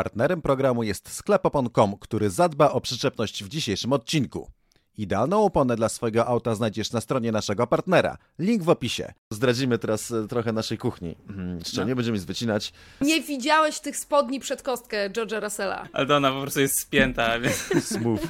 [0.00, 4.50] Partnerem programu jest sklepopon.com, który zadba o przyczepność w dzisiejszym odcinku.
[4.98, 8.16] Idealną oponę dla swojego auta znajdziesz na stronie naszego partnera.
[8.38, 9.12] Link w opisie.
[9.32, 11.16] Zdradzimy teraz e, trochę naszej kuchni.
[11.28, 11.86] Mhm, Jeszcze No.
[11.86, 12.72] nie będziemy wycinać.
[13.00, 15.88] Nie widziałeś tych spodni przed kostkę George'a Russella.
[15.92, 18.20] Ale to ona po prostu jest spięta, więc Smooth.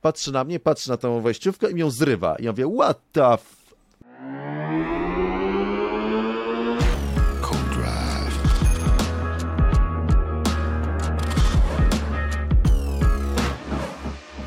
[0.00, 2.36] patrzy na mnie, patrzy na tą wejściówkę i ją zrywa.
[2.36, 3.64] I ja mówię, what the f...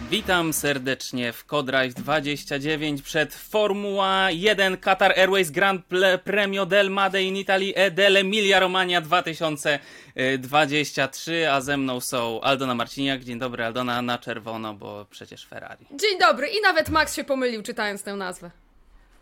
[0.09, 5.85] witam serdecznie w Codrive 29 przed Formuła 1 Qatar Airways Grand
[6.23, 13.23] Premio del Made in Italy e dell'Emilia Romagna 2023, a ze mną są Aldona Marciniak.
[13.23, 15.85] Dzień dobry Aldona, na czerwono, bo przecież Ferrari.
[15.91, 18.51] Dzień dobry i nawet Max się pomylił czytając tę nazwę.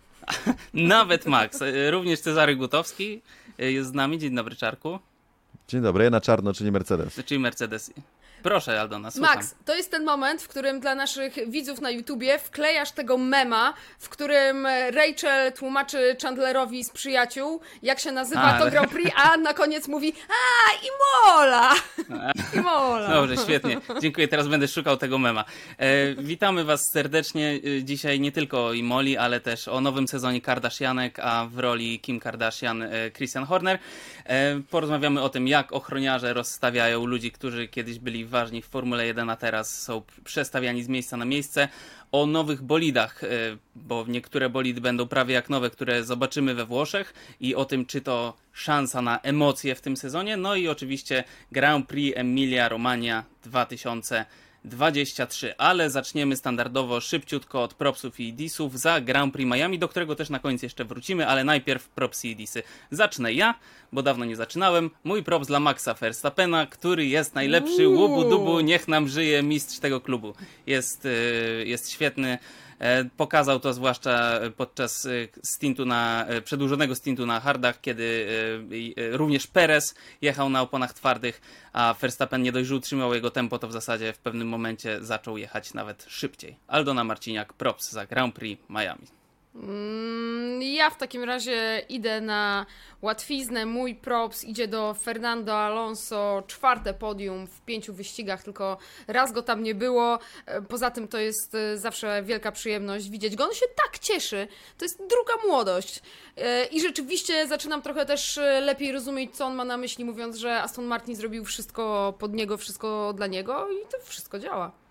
[0.73, 1.59] Nawet Max,
[1.89, 3.21] również Cezary Gutowski
[3.57, 4.19] jest z nami.
[4.19, 4.99] Dzień dobry Czarku,
[5.67, 7.21] Dzień dobry, ja na czarno, czyli Mercedes.
[7.25, 7.93] czyli Mercedes.
[8.45, 9.35] Proszę Aldona, słucham.
[9.35, 13.73] Max, to jest ten moment, w którym dla naszych widzów na YouTubie wklejasz tego mema,
[13.99, 19.37] w którym Rachel tłumaczy Chandlerowi z przyjaciół, jak się nazywa A, to Grand Prix, a
[19.37, 21.73] na koniec mówi a Imola!
[22.59, 23.09] Imola!
[23.09, 23.77] Dobrze, świetnie.
[24.01, 24.27] Dziękuję.
[24.27, 25.45] Teraz będę szukał tego mema.
[25.77, 27.59] E, witamy Was serdecznie.
[27.79, 31.99] E, Dzisiaj nie tylko o Imoli, ale też o nowym sezonie Kardashianek, a w roli
[31.99, 33.79] Kim Kardashian e, Christian Horner.
[34.25, 39.29] E, porozmawiamy o tym, jak ochroniarze rozstawiają ludzi, którzy kiedyś byli ważni w Formule 1,
[39.29, 41.67] a teraz są przestawiani z miejsca na miejsce.
[42.11, 43.27] O nowych bolidach, e,
[43.75, 48.01] bo niektóre bolidy będą prawie jak nowe, które zobaczymy we Włoszech i o tym, czy
[48.01, 50.37] to szansa na emocje w tym sezonie.
[50.37, 53.23] No i oczywiście Grand Prix Emilia Romagna
[54.65, 55.57] 2023.
[55.57, 60.29] Ale zaczniemy standardowo szybciutko od propsów i disów za Grand Prix Miami, do którego też
[60.29, 62.63] na koniec jeszcze wrócimy, ale najpierw propsy i disy.
[62.91, 63.55] Zacznę ja,
[63.91, 64.89] bo dawno nie zaczynałem.
[65.03, 67.87] Mój props dla Maxa Verstappena, który jest najlepszy.
[67.87, 70.33] Łubu dubu, niech nam żyje mistrz tego klubu.
[70.67, 72.37] Jest, y, jest świetny.
[72.79, 75.09] E, Pokazał to zwłaszcza podczas e,
[75.43, 78.27] stintu na, e, przedłużonego stintu na hardach, kiedy
[78.97, 81.41] e, e, również Perez jechał na oponach twardych,
[81.73, 85.37] a Verstappen nie dość, że utrzymał jego tempo, to w zasadzie w pewnym momencie zaczął
[85.37, 86.55] jechać nawet szybciej.
[86.67, 89.24] Aldona Marciniak, props za Grand Prix Miami.
[89.55, 92.65] Mm, Ja w takim razie idę na
[93.01, 93.65] łatwiznę.
[93.65, 96.43] Mój props idzie do Fernando Alonso.
[96.47, 98.77] Czwarte podium w pięciu wyścigach, tylko
[99.07, 100.19] raz go tam nie było.
[100.45, 103.43] E, Poza tym to jest e, zawsze wielka przyjemność widzieć go.
[103.45, 104.47] On się tak cieszy.
[104.77, 106.01] To jest druga młodość.
[106.37, 110.61] E, I rzeczywiście zaczynam trochę też lepiej rozumieć, co on ma na myśli, mówiąc, że
[110.61, 114.84] Aston Martin zrobił wszystko pod niego, wszystko dla niego i to wszystko działa.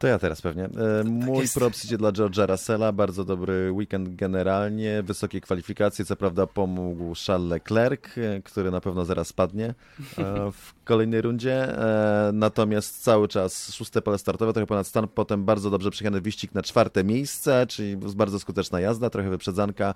[0.00, 0.64] To ja teraz pewnie.
[0.64, 1.54] E, Mój jest.
[1.54, 2.92] props idzie dla George'a Russella.
[2.92, 5.02] Bardzo dobry weekend generalnie.
[5.02, 6.04] Wysokie kwalifikacje.
[6.04, 9.74] Co prawda pomógł Charles Leclerc, e, który na pewno zaraz spadnie e,
[10.52, 11.78] w kolejnej rundzie.
[11.78, 15.08] E, Natomiast cały czas szóste pole startowe, trochę ponad stan.
[15.08, 19.94] Potem bardzo dobrze przejechany wyścig na czwarte miejsce, czyli bardzo skuteczna jazda, trochę wyprzedzanka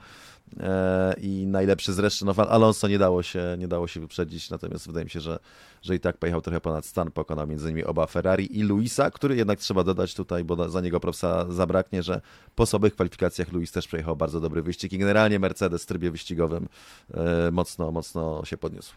[1.21, 2.27] i najlepszy zresztą.
[2.27, 5.39] No, Alonso nie dało się, nie dało się wyprzedzić, natomiast wydaje mi się, że,
[5.83, 7.11] że i tak pojechał trochę ponad stan.
[7.11, 11.01] Pokonał między innymi oba Ferrari i Luisa, który jednak trzeba dodać tutaj, bo za niego
[11.01, 12.21] propsa zabraknie, że
[12.55, 16.69] po słabych kwalifikacjach Luis też przejechał bardzo dobry wyścig i generalnie Mercedes w trybie wyścigowym
[17.15, 18.95] e, mocno, mocno się podniósł.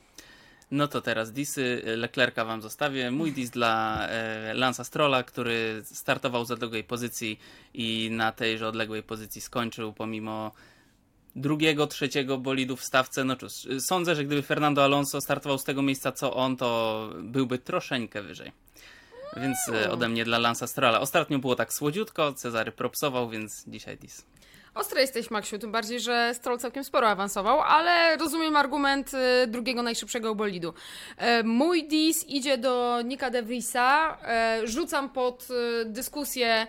[0.71, 3.11] No to teraz disy Leclerca wam zostawię.
[3.11, 7.39] Mój dis dla e, Lansa Strolla, który startował z odległej pozycji
[7.73, 10.51] i na tejże odległej pozycji skończył pomimo
[11.37, 13.23] drugiego, trzeciego bolidu w stawce.
[13.23, 17.57] No cóż, sądzę, że gdyby Fernando Alonso startował z tego miejsca co on, to byłby
[17.59, 18.51] troszeczkę wyżej.
[19.37, 20.99] Więc e, ode mnie dla Lansa Strolla.
[20.99, 24.25] Ostatnio było tak słodziutko, Cezary propsował, więc dzisiaj dis.
[24.75, 29.81] Ostry jesteś, Maksiu, tym bardziej, że Stroll całkiem sporo awansował, ale rozumiem argument y, drugiego
[29.81, 30.73] najszybszego bolidu.
[31.17, 34.17] E, Mój dis idzie do Nika De Vriesa.
[34.23, 35.47] E, Rzucam pod
[35.85, 36.67] dyskusję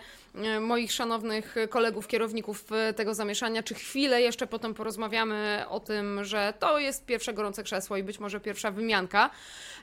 [0.61, 6.55] moich szanownych kolegów, kierowników y, tego zamieszania, czy chwilę jeszcze potem porozmawiamy o tym, że
[6.59, 9.31] to jest pierwsze gorące krzesło i być może pierwsza wymianka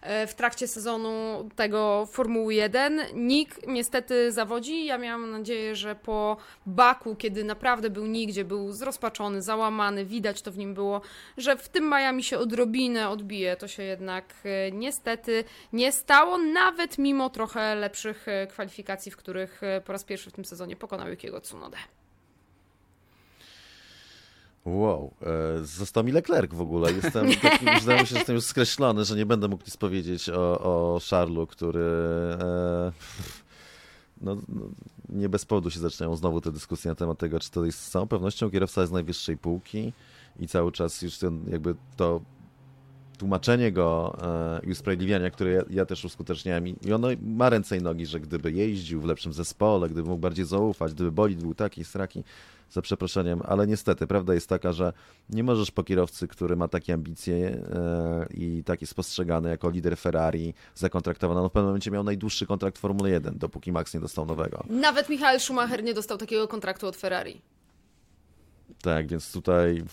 [0.01, 3.01] e, w trakcie sezonu tego Formuły 1.
[3.13, 4.85] Nick niestety zawodzi.
[4.85, 10.51] Ja miałam nadzieję, że po Baku, kiedy naprawdę był nigdzie, był zrozpaczony, załamany, widać to
[10.51, 11.01] w nim było,
[11.37, 13.55] że w tym Miami się odrobinę odbije.
[13.55, 15.43] To się jednak e, niestety
[15.73, 20.33] nie stało, nawet mimo trochę lepszych e, kwalifikacji, w których e, po raz pierwszy w
[20.35, 21.77] tym sezonie pokonał Yukiego Tsunodę.
[24.65, 26.93] Wow, e, został mi Leclerc w ogóle.
[26.93, 29.77] Jestem taki, już wydaje mi się, że jestem już skreślony, że nie będę mógł nic
[29.77, 30.59] powiedzieć o,
[30.95, 31.83] o który
[32.41, 32.91] e,
[34.21, 34.61] no, no,
[35.09, 37.89] nie bez powodu się zaczynają znowu te dyskusje na temat tego, czy to jest z
[37.89, 39.93] całą pewnością kierowca z najwyższej półki
[40.39, 42.21] i cały czas już ten, jakby to
[43.17, 47.81] tłumaczenie go e, i usprawiedliwiania, które ja, ja też uskuteczniałem i, ono ma ręce i
[47.81, 51.83] nogi, że gdyby jeździł w lepszym zespole, gdyby mógł bardziej zaufać, gdyby bolid był taki,
[51.83, 52.23] straki,
[52.71, 54.93] za przeproszeniem, ale niestety prawda jest taka, że
[55.29, 60.53] nie możesz po kierowcy, który ma takie ambicje e, i taki spostrzegany jako lider Ferrari,
[60.75, 64.25] zakontraktowany, no w pewnym momencie miał najdłuższy kontrakt w Formule 1, dopóki Max nie dostał
[64.25, 64.63] nowego.
[64.69, 67.41] Nawet Michael Schumacher nie dostał takiego kontraktu od Ferrari.
[68.81, 69.83] Tak, więc tutaj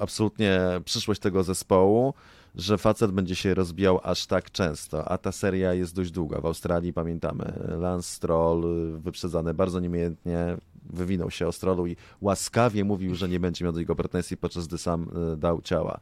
[0.00, 2.14] absolutnie przyszłość tego zespołu,
[2.54, 6.40] że facet będzie się rozbijał aż tak często, a ta seria jest dość długa.
[6.40, 8.64] W Australii pamiętamy, Lance Stroll
[8.98, 10.56] wyprzedzany bardzo niemiętnie,
[10.90, 14.66] wywinął się o Strollu i łaskawie mówił, że nie będzie miał do niego pretensji, podczas
[14.66, 16.00] gdy sam e, dał ciała.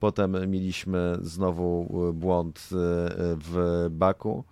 [0.00, 4.44] Potem mieliśmy znowu e, błąd w Baku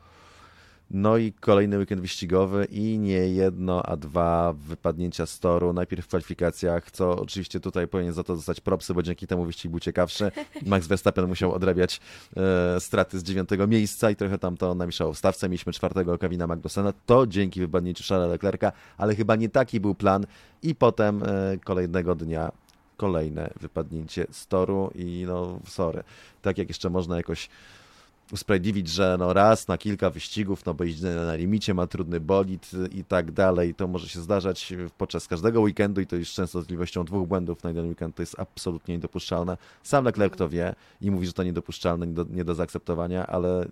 [0.90, 5.72] no i kolejny weekend wyścigowy i nie jedno, a dwa wypadnięcia z toru.
[5.72, 9.70] Najpierw w kwalifikacjach, co oczywiście tutaj powinien za to dostać propsy, bo dzięki temu wyścig
[9.70, 10.32] był ciekawszy.
[10.66, 12.00] Max Verstappen musiał odrabiać
[12.36, 15.48] e, straty z dziewiątego miejsca i trochę tam to namieszało w stawce.
[15.48, 20.26] Mieliśmy czwartego Kevina Magnusena, to dzięki wypadnięciu Charlesa Leclerca, ale chyba nie taki był plan.
[20.62, 22.52] I potem e, kolejnego dnia
[22.96, 26.02] kolejne wypadnięcie z toru i no sorry,
[26.42, 27.48] tak jak jeszcze można jakoś
[28.32, 32.70] usprawiedliwić, że no raz na kilka wyścigów, no bo jeździ na limicie, ma trudny bolid
[32.92, 33.74] i tak dalej.
[33.74, 37.88] To może się zdarzać podczas każdego weekendu i to już częstotliwością dwóch błędów na jeden
[37.88, 39.56] weekend to jest absolutnie niedopuszczalne.
[39.82, 43.68] Sam Leclerc to wie i mówi, że to niedopuszczalne, nie do, nie do zaakceptowania, ale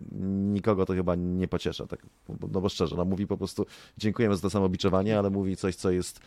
[0.52, 1.87] nikogo to chyba nie pociesza.
[1.87, 3.66] Tak, no bo szczerze, no mówi po prostu
[3.98, 6.20] dziękujemy za to samobiczowanie, ale mówi coś, co jest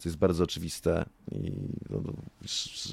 [0.00, 1.52] co jest bardzo oczywiste i
[1.90, 2.12] no, no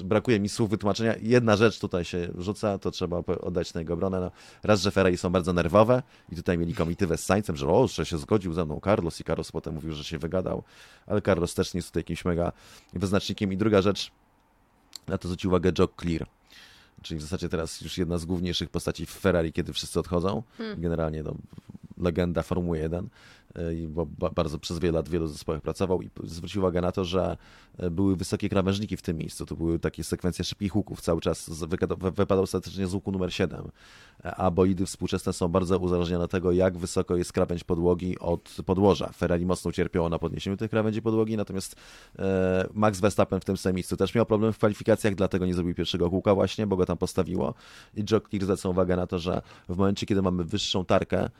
[0.04, 1.14] brakuje mi słów wytłumaczenia.
[1.22, 4.20] Jedna rzecz tutaj się rzuca, to trzeba oddać na jego obronę.
[4.20, 4.30] No,
[4.62, 6.02] raz, że Ferrari są bardzo nerwowe
[6.32, 9.24] i tutaj mieli komitywę z Sańcem, że o, że się zgodził ze mną Carlos i
[9.24, 10.62] Carlos potem mówił, że się wygadał,
[11.06, 12.52] ale Carlos też nie jest tutaj jakimś mega
[12.92, 13.52] wyznacznikiem.
[13.52, 14.10] I druga rzecz,
[15.06, 16.26] na to zwrócił uwagę Jock Clear.
[17.02, 20.42] Czyli w zasadzie teraz już jedna z główniejszych postaci w Ferrari, kiedy wszyscy odchodzą.
[20.58, 20.80] Hmm.
[20.80, 21.34] Generalnie no,
[21.98, 23.08] legenda Formuły 1.
[23.56, 27.04] Y, bo bardzo przez wiele lat w wielu zespołach pracował i zwrócił uwagę na to,
[27.04, 27.36] że
[27.78, 29.46] e, były wysokie krawężniki w tym miejscu.
[29.46, 31.00] To były takie sekwencje szybkich łuków.
[31.00, 31.50] Cały czas
[32.16, 33.70] wypadał ostatecznie z łuku numer 7.
[34.24, 38.56] E, a bolidy współczesne są bardzo uzależnione od tego, jak wysoko jest krawędź podłogi od
[38.66, 39.12] podłoża.
[39.12, 41.76] Ferrari mocno cierpiało na podniesieniu tej krawędzi podłogi, natomiast
[42.18, 45.74] e, Max Verstappen w tym samym miejscu też miał problem w kwalifikacjach, dlatego nie zrobił
[45.74, 47.54] pierwszego kółka właśnie, bo go tam postawiło.
[47.96, 51.30] I Jockey zwracał uwagę na to, że w momencie, kiedy mamy wyższą tarkę,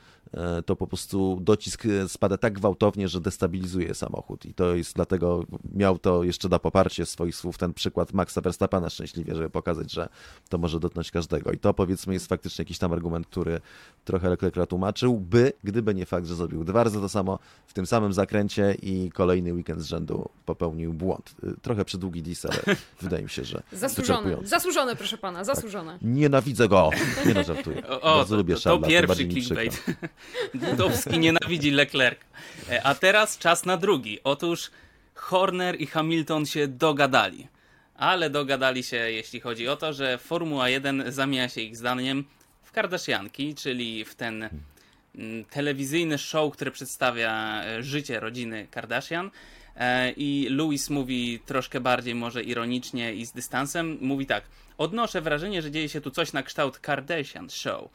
[0.65, 4.45] to po prostu docisk spada tak gwałtownie, że destabilizuje samochód.
[4.45, 5.43] I to jest dlatego,
[5.75, 10.09] miał to jeszcze na poparcie swoich słów ten przykład Maxa Verstappena szczęśliwie, żeby pokazać, że
[10.49, 11.51] to może dotknąć każdego.
[11.51, 13.61] I to powiedzmy jest faktycznie jakiś tam argument, który
[14.05, 17.85] trochę Leclerc tłumaczył, by, gdyby nie fakt, że zrobił dwa razy to samo w tym
[17.85, 21.35] samym zakręcie i kolejny weekend z rzędu popełnił błąd.
[21.61, 25.91] Trochę przydługi dis, ale wydaje mi się, że Zasłużone, zasłużone proszę pana, zasłużone.
[25.91, 26.01] Tak.
[26.01, 26.89] Nienawidzę go!
[27.25, 27.87] Nie no, żartuję.
[27.87, 29.83] O, Bardzo to, lubię Szarla, to pierwszy clickbait.
[30.69, 31.88] Dudowski nienawidzi Leclerc.
[32.69, 34.19] E, a teraz czas na drugi.
[34.23, 34.71] Otóż
[35.15, 37.47] Horner i Hamilton się dogadali.
[37.95, 42.25] Ale dogadali się, jeśli chodzi o to, że Formuła 1 zamienia się ich zdaniem
[42.63, 44.49] w Kardashianki, czyli w ten
[45.15, 49.31] mm, telewizyjny show, który przedstawia e, życie rodziny Kardashian.
[49.75, 53.97] E, I Louis mówi troszkę bardziej, może ironicznie i z dystansem.
[54.01, 54.43] Mówi tak:
[54.77, 57.89] Odnoszę wrażenie, że dzieje się tu coś na kształt Kardashian Show.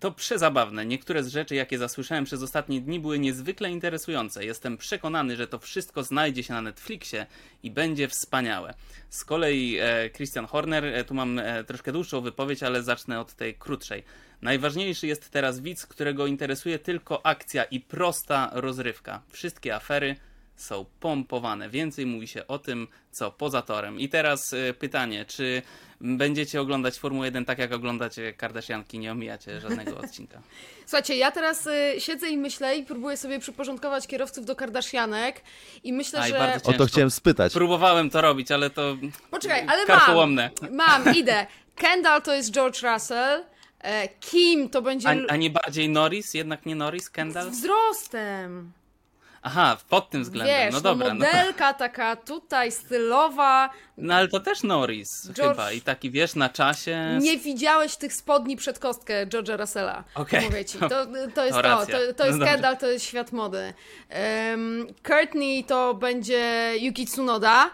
[0.00, 0.86] To przezabawne.
[0.86, 4.44] Niektóre z rzeczy, jakie zasłyszałem przez ostatnie dni, były niezwykle interesujące.
[4.44, 7.26] Jestem przekonany, że to wszystko znajdzie się na Netflixie
[7.62, 8.74] i będzie wspaniałe.
[9.10, 13.34] Z kolei e, Christian Horner, e, tu mam e, troszkę dłuższą wypowiedź, ale zacznę od
[13.34, 14.02] tej krótszej.
[14.42, 19.22] Najważniejszy jest teraz widz, którego interesuje tylko akcja i prosta rozrywka.
[19.28, 20.16] Wszystkie afery
[20.56, 21.70] są pompowane.
[21.70, 24.00] Więcej mówi się o tym, co poza torem.
[24.00, 25.62] I teraz pytanie, czy
[26.00, 30.40] będziecie oglądać Formułę 1 tak, jak oglądacie Kardashianki, nie omijacie żadnego odcinka?
[30.86, 35.42] Słuchajcie, ja teraz y, siedzę i myślę i próbuję sobie przyporządkować kierowców do Kardashianek
[35.84, 36.60] i myślę, Aj, że...
[36.64, 37.52] O to chciałem spytać.
[37.52, 38.96] Próbowałem to robić, ale to...
[39.30, 40.36] Poczekaj, ale mam,
[40.70, 41.46] mam, idę.
[41.74, 43.44] Kendall to jest George Russell,
[43.80, 45.08] e, Kim to będzie...
[45.08, 46.34] A, a nie bardziej Norris?
[46.34, 47.50] Jednak nie Norris, Kendall?
[47.50, 48.72] Z wzrostem.
[49.42, 51.08] Aha, pod tym względem, Wiesz, no dobra.
[51.08, 51.78] No modelka no.
[51.78, 53.70] taka tutaj stylowa.
[53.96, 55.50] No ale to też Norris George...
[55.50, 57.18] chyba i taki wiesz, na czasie.
[57.20, 60.04] Nie widziałeś tych spodni przed kostkę George'a Russella.
[60.14, 60.40] Okay.
[60.40, 60.88] Mówię ci, to,
[61.34, 63.72] to jest to, to, to, to jest no skandal, to jest świat mody.
[64.50, 67.70] Um, Courtney to będzie Yuki Tsunoda.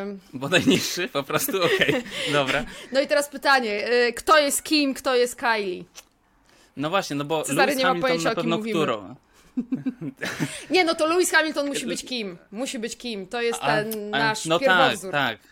[0.00, 2.02] Um, Bodaj niższy, po prostu, okej, okay.
[2.32, 2.64] dobra.
[2.92, 5.84] No i teraz pytanie, y, kto jest Kim, kto jest Kylie?
[6.76, 9.14] No właśnie, no bo Cezary Lewis nie ma Hamilton pojęcia, na pewno o kim którą.
[10.70, 12.38] Nie, no to Lewis Hamilton musi być kim.
[12.50, 13.26] Musi być kim.
[13.26, 15.12] To jest ten a, a, nasz no pierwowzór.
[15.12, 15.50] tak, tak.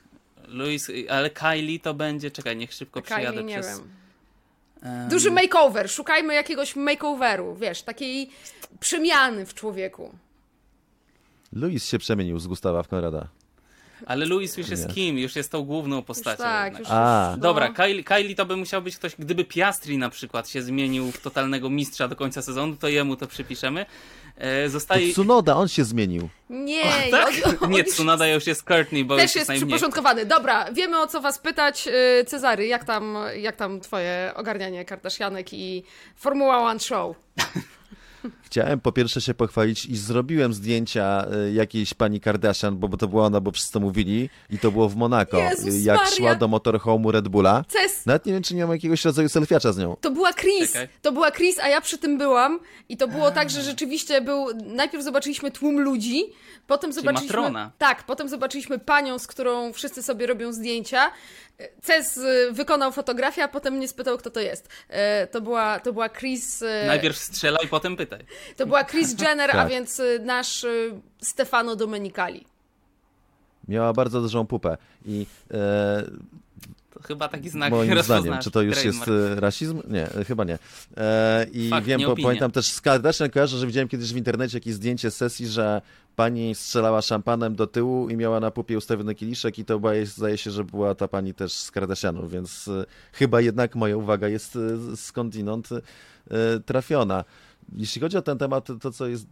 [0.49, 3.79] Lewis, ale Kylie to będzie, czekaj, niech szybko Kylie, przyjadę nie przez...
[3.79, 3.99] Wiem
[5.11, 8.31] Duży makeover, szukajmy jakiegoś makeoveru, wiesz, takiej
[8.81, 10.15] przemiany w człowieku.
[11.53, 13.29] Luis się przemienił z Gustawa w Konrada.
[14.07, 15.19] Ale Louis już jest kim?
[15.19, 16.43] Już jest tą główną Już postacią.
[16.43, 16.81] tak, jednak.
[16.81, 17.31] już, A.
[17.33, 17.75] już, Dobra, no.
[17.75, 21.71] Kylie, Kylie to by musiał być ktoś, gdyby Piastri na przykład się zmienił w totalnego
[21.71, 23.87] mistrza do końca sezonu, to jemu to przypiszemy.
[24.37, 25.13] E, To zostaje...
[25.13, 26.29] Tsunoda, on się zmienił.
[26.51, 27.35] Nie, Tak?
[27.45, 30.27] on, on Nie, już Tsunoda już jest Courtney, bo też już jest jest przyporządkowany.
[30.27, 31.87] Dobra, wiemy o co was pytać.
[31.87, 35.83] Yy, Cezary, jak tam, jak tam twoje ogarnianie Kardashianek i
[36.17, 37.17] Formuła One Show?
[38.43, 43.09] Chciałem po pierwsze się pochwalić i zrobiłem zdjęcia y, jakiejś pani Kardashian, bo, bo to
[43.09, 46.13] była ona, bo wszyscy mówili i to było w Monako, Jezus y, jak Maria.
[46.17, 47.65] szła do motorhome'u Red Bulla.
[47.69, 49.97] Ces, Nawet nie wiem, czy nie mam jakiegoś rodzaju selfiacza z nią.
[50.01, 50.89] To była Chris, Czekaj.
[51.03, 54.47] to była Chris, a ja przy tym byłam i to było tak, że rzeczywiście był,
[54.65, 56.25] najpierw zobaczyliśmy tłum ludzi,
[56.67, 57.37] potem zobaczyliśmy...
[57.37, 57.71] matrona.
[57.79, 61.11] Tak, potem zobaczyliśmy panią, z którą wszyscy sobie robią zdjęcia.
[61.83, 64.69] Ces y, wykonał fotografię, a potem mnie spytał, kto to jest.
[65.31, 66.65] To była, to była Chris...
[66.87, 68.55] Najpierw strzelaj, potem pytaj.
[68.57, 69.69] To była Chris Jenner, a Tak.
[69.69, 72.45] więc y, nasz y, Stefano Domenicali.
[73.69, 76.05] Miała bardzo dużą pupę i e,
[76.91, 79.39] To chyba taki znak moim zdaniem, czy to już jest trademark.
[79.39, 79.83] e, rasizm?
[79.89, 80.59] Nie, e, chyba nie.
[80.97, 84.17] E, I Fakt, wiem, nie bo, pamiętam też z Kardashian kojarzę, że widziałem kiedyś w
[84.17, 85.83] internecie jakieś zdjęcie sesji, że
[86.17, 90.39] pani strzelała szampanem do tyłu i miała na pupie ustawiony kieliszek i to była, zdaje
[90.39, 94.57] się, że była ta pani też z Kardashianów, więc e, chyba jednak moja uwaga jest
[94.93, 95.81] e, skądinąd e,
[96.67, 97.25] trafiona.
[97.77, 99.27] Jeśli chodzi o ten temat, to- to co jest...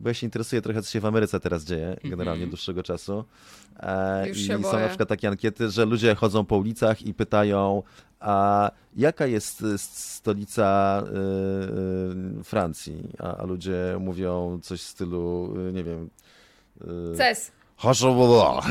[0.00, 3.24] Bo ja się interesuję trochę, co się w Ameryce teraz dzieje, generalnie dłuższego czasu.
[3.80, 4.82] E, Już I są boję.
[4.82, 7.82] na przykład takie ankiety, że ludzie chodzą po ulicach i pytają,
[8.20, 11.02] a jaka jest y, stolica
[12.36, 13.02] y, y, Francji?
[13.18, 16.10] A, a ludzie mówią coś w stylu, nie wiem...
[17.12, 17.52] Y, Ces.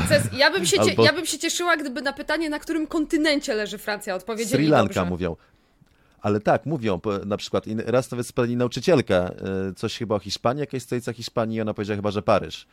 [0.08, 3.54] Ces, ja bym, się Albo- ja bym się cieszyła, gdyby na pytanie, na którym kontynencie
[3.54, 5.10] leży Francja, odpowiedzieli Sri Lanka dobrze.
[5.10, 5.36] mówią.
[6.22, 9.30] Ale tak, mówią na przykład, raz nawet spytali nauczycielkę,
[9.70, 12.66] y, coś chyba o Hiszpanii, jakaś stolica Hiszpanii i ona powiedziała chyba, że Paryż.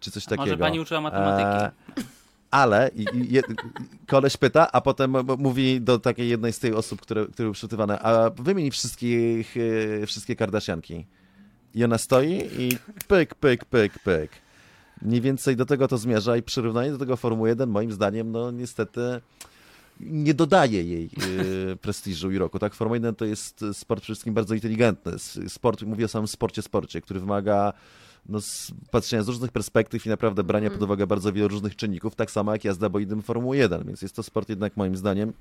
[0.00, 0.42] Czy coś takiego.
[0.42, 1.64] Może pani uczyła matematyki.
[2.00, 2.04] E,
[2.50, 3.40] ale i, i,
[4.06, 7.98] koleś pyta, a potem mówi do takiej jednej z tych osób, które, które były przygotowane,
[7.98, 9.56] a wymień wszystkich,
[10.02, 11.06] e, wszystkie Kardashianki.
[11.74, 14.30] I ona stoi i pyk, pyk, pyk, pyk.
[15.02, 18.50] Mniej więcej do tego to zmierza i przyrównanie do tego Formuły 1 moim zdaniem, no
[18.50, 19.00] niestety
[20.00, 21.10] nie dodaje jej
[21.72, 22.58] e, prestiżu i roku.
[22.58, 25.12] Tak, Formuła 1 to jest sport przede wszystkim bardzo inteligentny.
[25.48, 27.72] Sport, mówię o samym sporcie, sporcie, który wymaga
[28.28, 32.14] no, z patrzenia z różnych perspektyw i naprawdę brania pod uwagę bardzo wielu różnych czynników,
[32.14, 35.32] tak samo jak jazda bolidem Formuły 1, więc jest to sport jednak moim zdaniem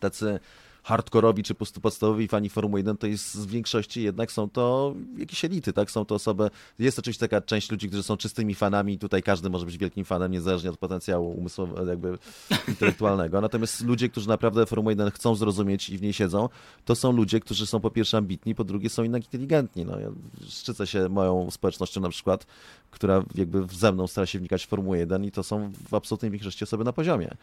[0.00, 0.40] tacy
[0.82, 5.72] hardkorowi czy podstawowi fani Formuły 1 to jest w większości jednak są to jakieś elity,
[5.72, 5.90] tak?
[5.90, 9.66] Są to osoby, jest oczywiście taka część ludzi, którzy są czystymi fanami tutaj każdy może
[9.66, 12.18] być wielkim fanem, niezależnie od potencjału umysłowego, jakby
[12.68, 13.40] intelektualnego.
[13.40, 16.48] Natomiast ludzie, którzy naprawdę Formułę 1 chcą zrozumieć i w niej siedzą,
[16.84, 19.84] to są ludzie, którzy są po pierwsze ambitni, po drugie są jednak inteligentni.
[19.84, 20.08] No, ja
[20.48, 22.46] szczycę się moją społecznością na przykład,
[22.90, 26.30] która jakby ze mną stara się wnikać w Formułę 1 i to są w absolutnej
[26.30, 27.36] większości osoby na poziomie.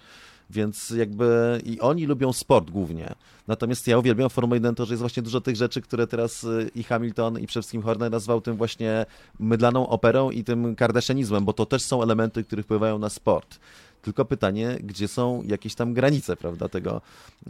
[0.50, 3.16] Więc jakby i oni lubią sport głównie.
[3.48, 6.72] Natomiast ja uwielbiam Formułę 1 to, że jest właśnie dużo tych rzeczy, które teraz y,
[6.76, 9.06] i Hamilton i przede wszystkim Horner nazwał tym właśnie
[9.40, 13.60] mydlaną operą i tym kardaszianizmem, bo to też są elementy, które wpływają na sport.
[14.02, 17.02] Tylko pytanie, gdzie są jakieś tam granice, prawda, tego,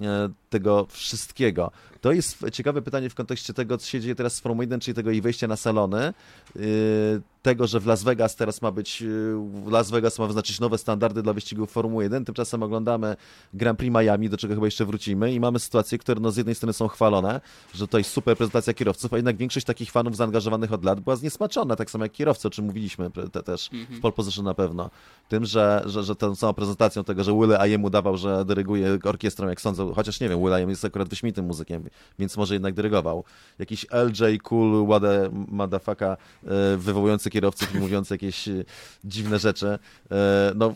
[0.01, 1.71] e, tego wszystkiego.
[2.01, 4.95] To jest ciekawe pytanie w kontekście tego, co się dzieje teraz z Formuły 1, czyli
[4.95, 6.13] tego jej wejścia na salony,
[6.55, 9.35] y, tego, że w Las Vegas teraz ma być, y,
[9.71, 13.15] Las Vegas ma wyznaczyć nowe standardy dla wyścigów Formuły 1, tymczasem oglądamy
[13.53, 16.55] Grand Prix Miami, do czego chyba jeszcze wrócimy i mamy sytuacje, które no z jednej
[16.55, 17.41] strony są chwalone,
[17.73, 21.15] że to jest super prezentacja kierowców, a jednak większość takich fanów zaangażowanych od lat była
[21.15, 24.89] zniesmaczona, tak samo jak kierowcy, o czym mówiliśmy te, też w pole position na pewno.
[25.29, 29.47] Tym, że, że, że tą samą prezentacją tego, że Will Ayem udawał, że dyryguje orkiestrą,
[29.47, 31.83] jak sądzą, chociaż nie wiem, Will Ayem jest akurat wyśmienitym muzykiem,
[32.19, 33.23] więc może jednak dyrygował.
[33.59, 38.63] Jakiś LJ Cool, Wade Madafaka, e, wywołujący kierowców i mówiący jakieś e,
[39.03, 39.79] dziwne rzeczy.
[40.11, 40.73] E, No,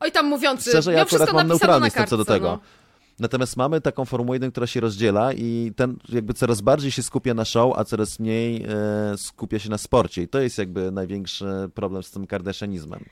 [0.00, 2.48] Oj tam mówiący, Szczerze, ja miał akurat mam neutralnie na co do tego.
[2.48, 2.60] No.
[3.18, 7.34] Natomiast mamy taką Formułę 1, która się rozdziela i ten jakby coraz bardziej się skupia
[7.34, 8.68] na show, a coraz mniej e,
[9.18, 10.22] skupia się na sporcie.
[10.22, 13.04] I to jest jakby największy problem z tym kardaszianizmem.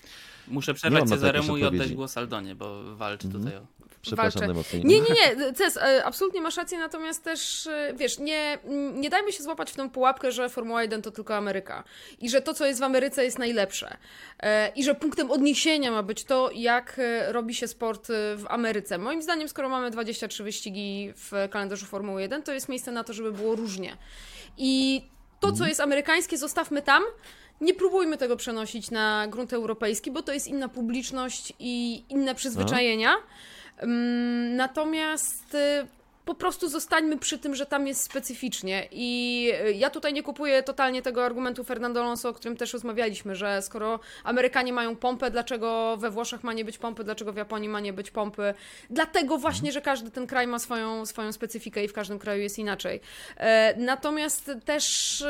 [0.50, 3.80] Muszę przerwać Cezaremu i oddać głos Aldonie, bo walczy tutaj o...
[4.02, 4.46] Przepraszam Walczę.
[4.46, 4.84] najmocniej.
[4.84, 8.58] Nie, nie, nie, Ces, e, absolutnie masz rację, natomiast też, e, wiesz, nie,
[8.94, 11.84] nie dajmy się złapać w tą pułapkę, że Formuła 1 to tylko Ameryka
[12.20, 13.96] i że to, co jest w Ameryce jest najlepsze
[14.42, 18.98] E, i że punktem odniesienia ma być to, jak robi się sport w Ameryce.
[18.98, 23.12] Moim zdaniem, skoro mamy 23 wyścigi w kalendarzu Formuły 1, to jest miejsce na to,
[23.12, 23.96] żeby było różnie.
[24.56, 25.02] I
[25.40, 27.02] to, co jest amerykańskie, zostawmy tam.
[27.60, 33.14] Nie próbujmy tego przenosić na grunt europejski, bo to jest inna publiczność i inne przyzwyczajenia.
[33.76, 35.86] Mm, Natomiast y,
[36.30, 38.88] po prostu zostańmy przy tym, że tam jest specyficznie.
[38.92, 43.36] I y, ja tutaj nie kupuję totalnie tego argumentu Fernando Alonso, o którym też rozmawialiśmy,
[43.36, 47.68] że skoro Amerykanie mają pompę, dlaczego we Włoszech ma nie być pompy, dlaczego w Japonii
[47.68, 48.54] ma nie być pompy?
[48.90, 52.58] Dlatego właśnie, że każdy ten kraj ma swoją, swoją specyfikę i w każdym kraju jest
[52.58, 53.00] inaczej.
[53.36, 55.24] E, natomiast też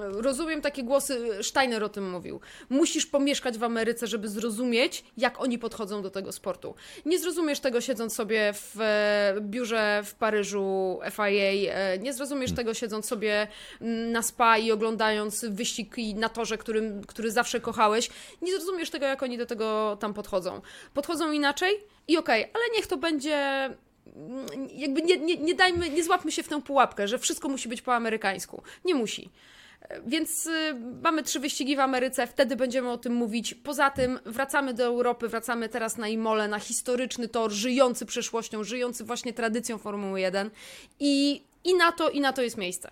[0.00, 2.40] rozumiem takie głosy, Steiner o tym mówił.
[2.68, 6.74] Musisz pomieszkać w Ameryce, żeby zrozumieć, jak oni podchodzą do tego sportu.
[7.04, 11.72] Nie zrozumiesz tego siedząc sobie w e, biurze w Paryżu FIA.
[11.72, 12.56] E, nie zrozumiesz hmm.
[12.56, 13.48] tego siedząc sobie
[13.80, 18.10] mm, na spa i oglądając wyścig na torze, którym, który zawsze kochałeś.
[18.42, 20.60] Nie zrozumiesz tego, jak oni do tego tam podchodzą.
[20.94, 25.90] Podchodzą inaczej i okej, okay, ale niech to będzie mm, jakby nie, nie, nie dajmy,
[25.90, 28.62] nie złapmy się w tę pułapkę, że wszystko musi być po amerykańsku.
[28.84, 29.30] Nie musi.
[30.06, 33.54] Więc y, mamy trzy wyścigi w Ameryce, wtedy będziemy o tym mówić.
[33.54, 39.04] Poza tym wracamy do Europy, wracamy teraz na Imole, na historyczny tor, żyjący przeszłością, żyjący
[39.04, 40.50] właśnie tradycją Formuły 1
[41.00, 42.90] i, i na to, i na to jest miejsce.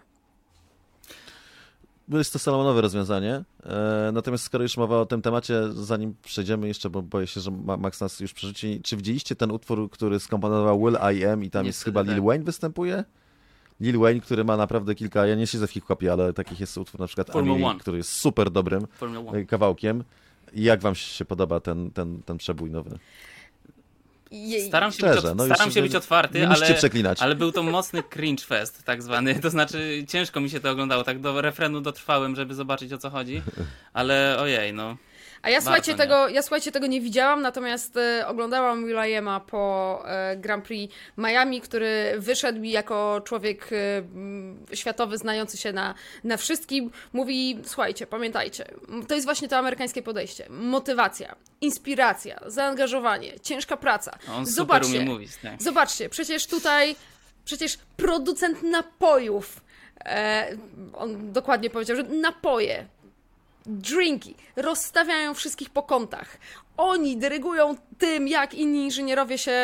[2.08, 3.44] Jest to salomonowe rozwiązanie.
[3.64, 7.50] E, natomiast skoro już mowa o tym temacie, zanim przejdziemy jeszcze, bo boję się, że
[7.50, 11.66] Max nas już przerzuci, czy widzieliście ten utwór, który skomponował Will I Am i tam
[11.66, 12.24] jest chyba Lil tak.
[12.24, 13.04] Wayne występuje?
[13.80, 17.00] Lil Wayne, który ma naprawdę kilka, ja nie siedzę w hip-hopie, ale takich jest utwór
[17.00, 18.86] na przykład Amiri, który jest super dobrym
[19.48, 20.04] kawałkiem.
[20.52, 22.98] I jak wam się podoba ten, ten, ten przebój nowy?
[24.68, 26.66] Staram się, Szczerze, być, od, no staram się być otwarty, ale,
[27.18, 29.34] ale był to mocny cringe fest, tak zwany.
[29.42, 31.04] To znaczy, ciężko mi się to oglądało.
[31.04, 33.42] Tak do refrenu dotrwałem, żeby zobaczyć o co chodzi,
[33.92, 34.96] ale ojej, no.
[35.44, 40.36] A ja słuchajcie, tego, ja słuchajcie, tego nie widziałam, natomiast e, oglądałam Will.i.ama po e,
[40.36, 46.90] Grand Prix Miami, który wyszedł mi jako człowiek e, światowy, znający się na, na wszystkim.
[47.12, 48.64] Mówi, słuchajcie, pamiętajcie,
[49.08, 50.46] to jest właśnie to amerykańskie podejście.
[50.50, 54.18] Motywacja, inspiracja, zaangażowanie, ciężka praca.
[54.36, 55.62] On zobaczcie, super umie mówić, tak.
[55.62, 56.96] Zobaczcie, przecież tutaj,
[57.44, 59.60] przecież producent napojów,
[60.94, 62.86] on dokładnie powiedział, że napoje
[63.66, 66.38] drinki, rozstawiają wszystkich po kątach.
[66.76, 69.60] Oni dyrygują tym, jak inni inżynierowie się,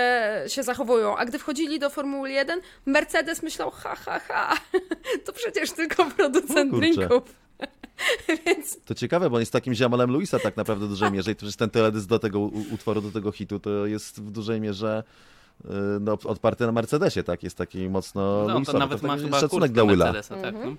[0.46, 1.16] się zachowują.
[1.16, 4.56] A gdy wchodzili do Formuły 1, Mercedes myślał, ha, ha, ha,
[5.24, 7.22] to przecież tylko producent drinków.
[8.46, 8.78] Więc...
[8.84, 11.56] To ciekawe, bo on jest takim ziamalem Luisa tak naprawdę w dużej mierze i przecież
[11.56, 12.40] ten teledysk do tego
[12.72, 15.02] utworu, do tego hitu, to jest w dużej mierze
[15.64, 15.68] y,
[16.00, 17.42] no, odparty na Mercedesie, tak?
[17.42, 18.72] Jest taki mocno no, Luisowy.
[18.72, 20.12] to nawet to ma chyba szacunek dla Willa.
[20.12, 20.70] Tak, mhm.
[20.70, 20.76] no.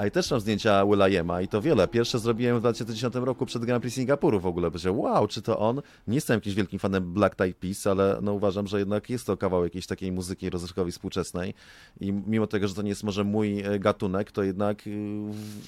[0.00, 1.88] A i też mam zdjęcia Willa Yema i to wiele.
[1.88, 4.70] Pierwsze zrobiłem w 2010 roku przed Grand Prix Singapuru w ogóle.
[4.70, 5.82] Powiedziałem, wow, czy to on?
[6.06, 9.36] Nie jestem jakimś wielkim fanem Black Tie Peace, ale no uważam, że jednak jest to
[9.36, 11.54] kawał jakiejś takiej muzyki rozrywkowej współczesnej
[12.00, 14.90] i mimo tego, że to nie jest może mój e, gatunek, to jednak y,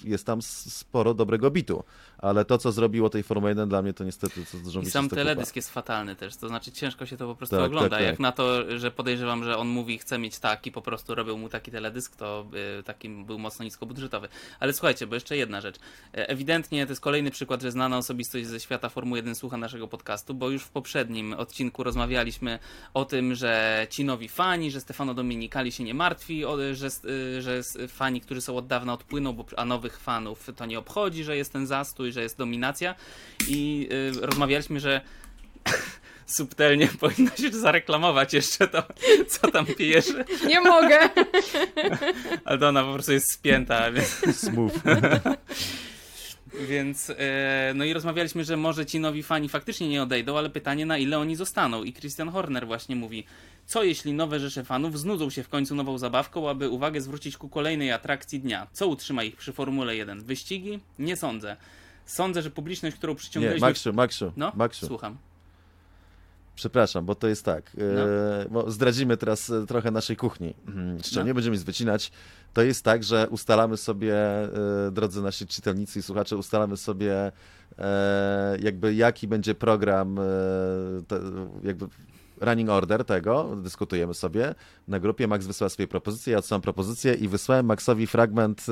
[0.05, 1.85] jest tam sporo dobrego bitu.
[2.19, 5.09] Ale to, co zrobiło tej Formuły 1 dla mnie to niestety to dużo I sam
[5.09, 7.91] teledysk jest fatalny też, to znaczy ciężko się to po prostu tak, ogląda.
[7.91, 8.07] Tak, tak.
[8.07, 11.49] Jak na to, że podejrzewam, że on mówi, chce mieć taki, po prostu robił mu
[11.49, 12.47] taki teledysk, to
[12.81, 14.22] y, taki był mocno niskobudżetowy.
[14.61, 15.77] Ale słuchajcie, bo jeszcze jedna rzecz.
[16.15, 19.89] E, ewidentnie to jest kolejny przykład, że znana osobistość ze świata Formuły 1 słucha naszego
[19.89, 22.59] podcastu, bo już w poprzednim odcinku rozmawialiśmy
[22.95, 27.63] o tym, że ci nowi fani, że Stefano Dominikali się nie martwi, że, e, że
[27.89, 31.53] fani, którzy są od dawna odpłyną, bo, a nowych fanów to nie obchodzi, że jest
[31.53, 32.95] ten zastój, że jest dominacja
[33.49, 33.89] i
[34.21, 35.01] rozmawialiśmy, że
[36.35, 38.83] subtelnie powinno się zareklamować jeszcze to,
[39.29, 40.07] co tam pijesz.
[40.49, 40.99] Nie mogę.
[42.45, 44.09] Ale to ona po prostu jest spięta, więc...
[44.37, 44.75] Smooth.
[46.69, 50.87] Więc, e, no i rozmawialiśmy, że może ci nowi fani faktycznie nie odejdą, ale pytanie
[50.87, 51.85] na ile oni zostaną.
[51.85, 53.25] I Christian Horner właśnie mówi,
[53.67, 57.49] co jeśli nowe rzesze fanów znudzą się w końcu nową zabawką, aby uwagę zwrócić ku
[57.49, 58.67] kolejnej atrakcji dnia?
[58.73, 60.25] Co utrzyma ich przy Formule 1?
[60.25, 60.81] Wyścigi?
[60.99, 61.57] Nie sądzę.
[62.07, 63.67] Sądzę, że publiczność, którą przyciągnęliśmy...
[63.67, 64.53] Nie, Maksiu, Maksiu, no?
[64.57, 64.87] Maksiu.
[64.87, 65.17] Słucham.
[66.63, 67.73] Przepraszam, bo to jest tak.
[67.79, 68.71] E, no.
[68.71, 70.55] zdradzimy teraz e, trochę naszej kuchni.
[70.67, 71.27] Mhm, szczerze, no.
[71.27, 72.13] nie będziemy wycinać.
[72.53, 74.51] To jest tak, że ustalamy sobie, e,
[74.93, 77.33] drodzy nasi czytelnicy i słuchacze, ustalamy sobie
[78.61, 80.17] jakby jaki będzie program
[81.63, 81.87] jakby
[82.43, 84.55] running order tego, dyskutujemy sobie.
[84.89, 88.67] Na grupie Max wysłał swoje propozycje, ja odsyłam propozycję i wysłałem Maxowi fragment,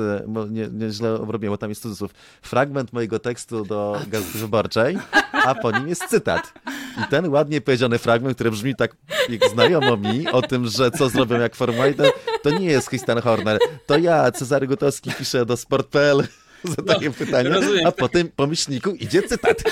[0.49, 4.97] nie, nieźle obrobiłem, bo tam jest cudzysłów, fragment mojego tekstu do Gazety Wyborczej,
[5.33, 6.53] a po nim jest cytat.
[6.97, 8.95] I ten ładnie powiedziany fragment, który brzmi tak
[9.29, 12.11] jak znajomo mi, o tym, że co zrobią jak Formuła 1,
[12.43, 13.59] to nie jest Christian Horner.
[13.85, 16.27] To ja, Cezary Gutowski, piszę do sport.pl,
[16.77, 17.87] zadaję no, pytanie, rozumiem.
[17.87, 19.63] a po tym pomyślniku idzie cytat.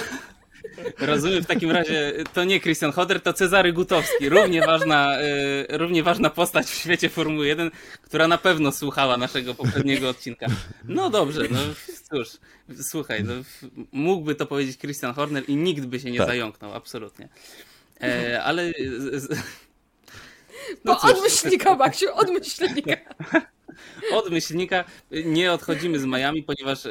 [0.99, 4.29] Rozumiem, w takim razie to nie Christian Hodder, to Cezary Gutowski.
[4.29, 9.55] Równie ważna, y, równie ważna postać w świecie Formuły 1, która na pewno słuchała naszego
[9.55, 10.47] poprzedniego odcinka.
[10.83, 11.59] No dobrze, no
[12.09, 12.27] cóż,
[12.81, 13.33] słuchaj, no,
[13.91, 16.27] mógłby to powiedzieć Christian Horner i nikt by się nie tak.
[16.27, 17.29] zająknął, absolutnie.
[18.01, 18.73] E, ale
[20.85, 22.95] No, no od myślnika, Maksiu, od myślnika.
[24.13, 26.89] Od myślnika nie odchodzimy z Miami, ponieważ y,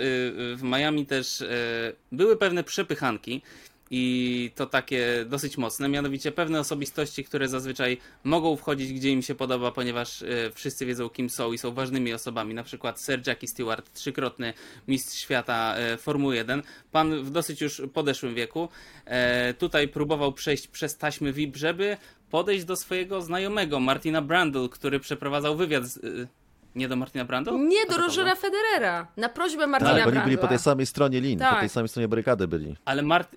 [0.57, 3.43] w Miami też y, były pewne przepychanki
[3.91, 9.35] i to takie dosyć mocne, mianowicie pewne osobistości, które zazwyczaj mogą wchodzić gdzie im się
[9.35, 13.49] podoba, ponieważ y, wszyscy wiedzą kim są i są ważnymi osobami, na przykład Sir Jackie
[13.49, 14.55] Stewart, trzykrotny
[14.89, 18.69] mistrz świata Formuły 1, pan w dosyć już podeszłym wieku,
[19.05, 21.97] e, tutaj próbował przejść przez taśmy VIP, żeby
[22.31, 26.29] podejść do swojego znajomego Martina Brandle, który przeprowadzał wywiad z,
[26.75, 27.59] nie do Martina Brando?
[27.59, 29.07] Nie, do Rogera Federera.
[29.17, 30.21] Na prośbę Martina tak, Brando.
[30.21, 31.55] oni byli po tej samej stronie linii, tak.
[31.55, 32.77] po tej samej stronie barykady byli.
[32.85, 33.37] Ale Mart...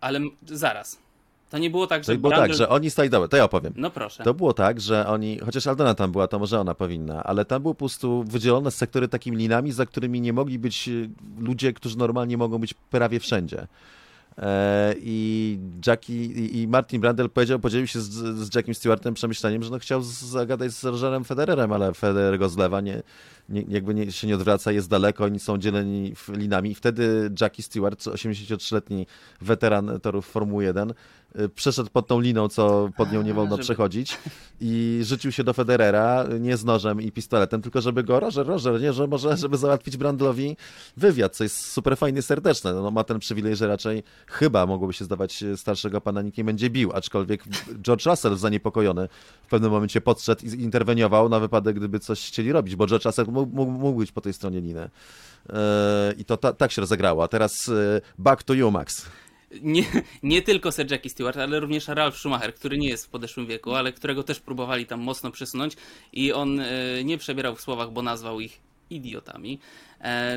[0.00, 0.98] Ale zaraz.
[1.50, 2.12] To nie było tak, że.
[2.12, 3.10] To było tak, że oni stali.
[3.10, 3.72] Dobra, to ja opowiem.
[3.76, 4.24] No proszę.
[4.24, 5.38] To było tak, że oni.
[5.38, 9.08] Chociaż Aldona tam była, to może ona powinna, ale tam były po prostu wydzielone sektory
[9.08, 10.90] takimi linami, za którymi nie mogli być
[11.38, 13.66] ludzie, którzy normalnie mogą być prawie wszędzie.
[14.38, 16.24] E, I Jackie
[16.62, 20.72] i Martin Brandel powiedział, podzielił się z, z Jackiem Stewartem przemyśleniem, że no chciał zagadać
[20.72, 23.02] z Rogerem Federerem, ale Federer go zlewa, nie,
[23.48, 26.70] nie, jakby nie, się nie odwraca, jest daleko, oni są dzieleni linami.
[26.70, 29.06] I wtedy Jackie Stewart, 83-letni
[29.40, 30.92] weteran torów Formuły 1,
[31.40, 33.62] y, przeszedł pod tą liną, co pod nią nie wolno żeby...
[33.62, 34.18] przechodzić
[34.60, 38.80] i rzucił się do Federera, nie z nożem i pistoletem, tylko żeby go, Roger, Roger,
[38.80, 40.56] nie, że może, żeby załatwić Brandlowi
[40.96, 42.74] wywiad, co jest super fajnie serdeczne.
[42.74, 46.70] No, ma ten przywilej, że raczej chyba mogłoby się zdawać starszego pana nikt nie będzie
[46.70, 47.44] bił, aczkolwiek
[47.82, 49.08] George Russell zaniepokojony
[49.42, 53.26] w pewnym momencie podszedł i interweniował na wypadek, gdyby coś chcieli robić, bo George Russell
[53.44, 54.90] mógł, mógł być po tej stronie liny.
[55.48, 57.24] E, I to ta, tak się rozegrało.
[57.24, 59.06] A teraz e, back to you, Max.
[59.62, 59.84] Nie,
[60.22, 63.74] nie tylko Sir Jackie Stewart, ale również Ralf Schumacher, który nie jest w podeszłym wieku,
[63.74, 65.76] ale którego też próbowali tam mocno przesunąć
[66.12, 69.58] i on e, nie przebierał w słowach, bo nazwał ich idiotami.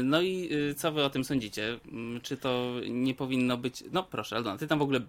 [0.03, 1.79] No i co wy o tym sądzicie?
[1.91, 3.83] Mm, czy to nie powinno być...
[3.91, 4.99] No proszę, Aldona, ty tam w ogóle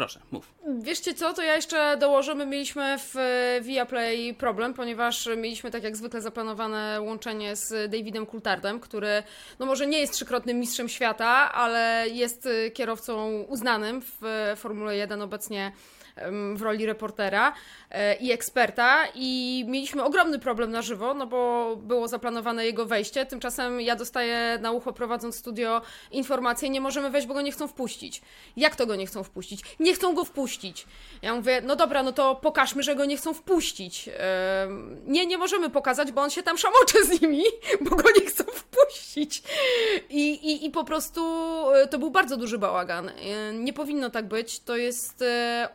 [0.00, 0.54] Proszę, mów.
[0.82, 5.82] Wierzcie co, to ja jeszcze dołożę, my mieliśmy w e, Viaplay problem, ponieważ mieliśmy tak
[5.82, 9.22] jak zwykle zaplanowane łączenie z Davidem Coulthardem, który
[9.58, 14.96] no może nie jest trzykrotnym mistrzem świata, ale jest e, kierowcą uznanym w e, Formule
[14.96, 15.72] 1 obecnie
[16.54, 17.52] w roli reportera
[17.90, 23.26] e, i eksperta i mieliśmy ogromny problem na żywo, no bo było zaplanowane jego wejście,
[23.26, 27.68] tymczasem ja dostaję na ucho prowadząc studio informację, nie możemy wejść, bo go nie chcą
[27.68, 28.22] wpuścić.
[28.56, 29.60] Jak to go nie chcą wpuścić?
[29.80, 30.86] Nie chcą go wpuścić.
[31.22, 34.10] Ja mówię, no dobra, no to pokażmy, że go nie chcą wpuścić.
[35.06, 37.42] Nie, nie możemy pokazać, bo on się tam szamocze z nimi,
[37.90, 39.42] bo go nie chcą wpuścić.
[40.10, 41.22] I, i, i po prostu
[41.74, 43.08] e, to był bardzo duży bałagan.
[43.08, 44.60] E, nie powinno tak być.
[44.60, 45.24] To jest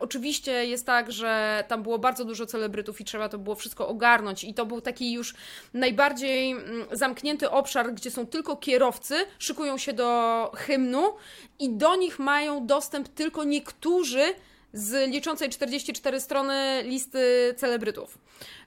[0.00, 3.88] oczywiście rzeczywiście jest tak, że tam było bardzo dużo celebrytów i trzeba to było wszystko
[3.88, 4.44] ogarnąć.
[4.44, 5.34] I to był taki już
[5.74, 11.14] najbardziej mm, zamknięty obszar, gdzie są tylko kierowcy, szykują się do hymnu
[11.58, 14.34] i do nich mają dostęp tylko niektórzy
[14.72, 18.18] z liczącej 44 strony listy celebrytów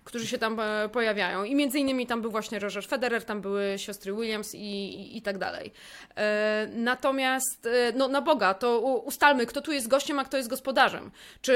[0.03, 1.43] którzy się tam e, pojawiają.
[1.43, 5.21] I między innymi tam był właśnie Roger Federer, tam były siostry Williams i, i, i
[5.21, 5.71] tak dalej.
[6.15, 10.49] E, natomiast, e, no na Boga, to ustalmy, kto tu jest gościem, a kto jest
[10.49, 11.11] gospodarzem.
[11.41, 11.53] Czy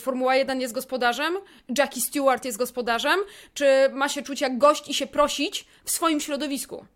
[0.00, 1.34] Formuła 1 jest gospodarzem,
[1.78, 3.20] Jackie Stewart jest gospodarzem,
[3.54, 6.86] czy ma się czuć jak gość i się prosić w swoim środowisku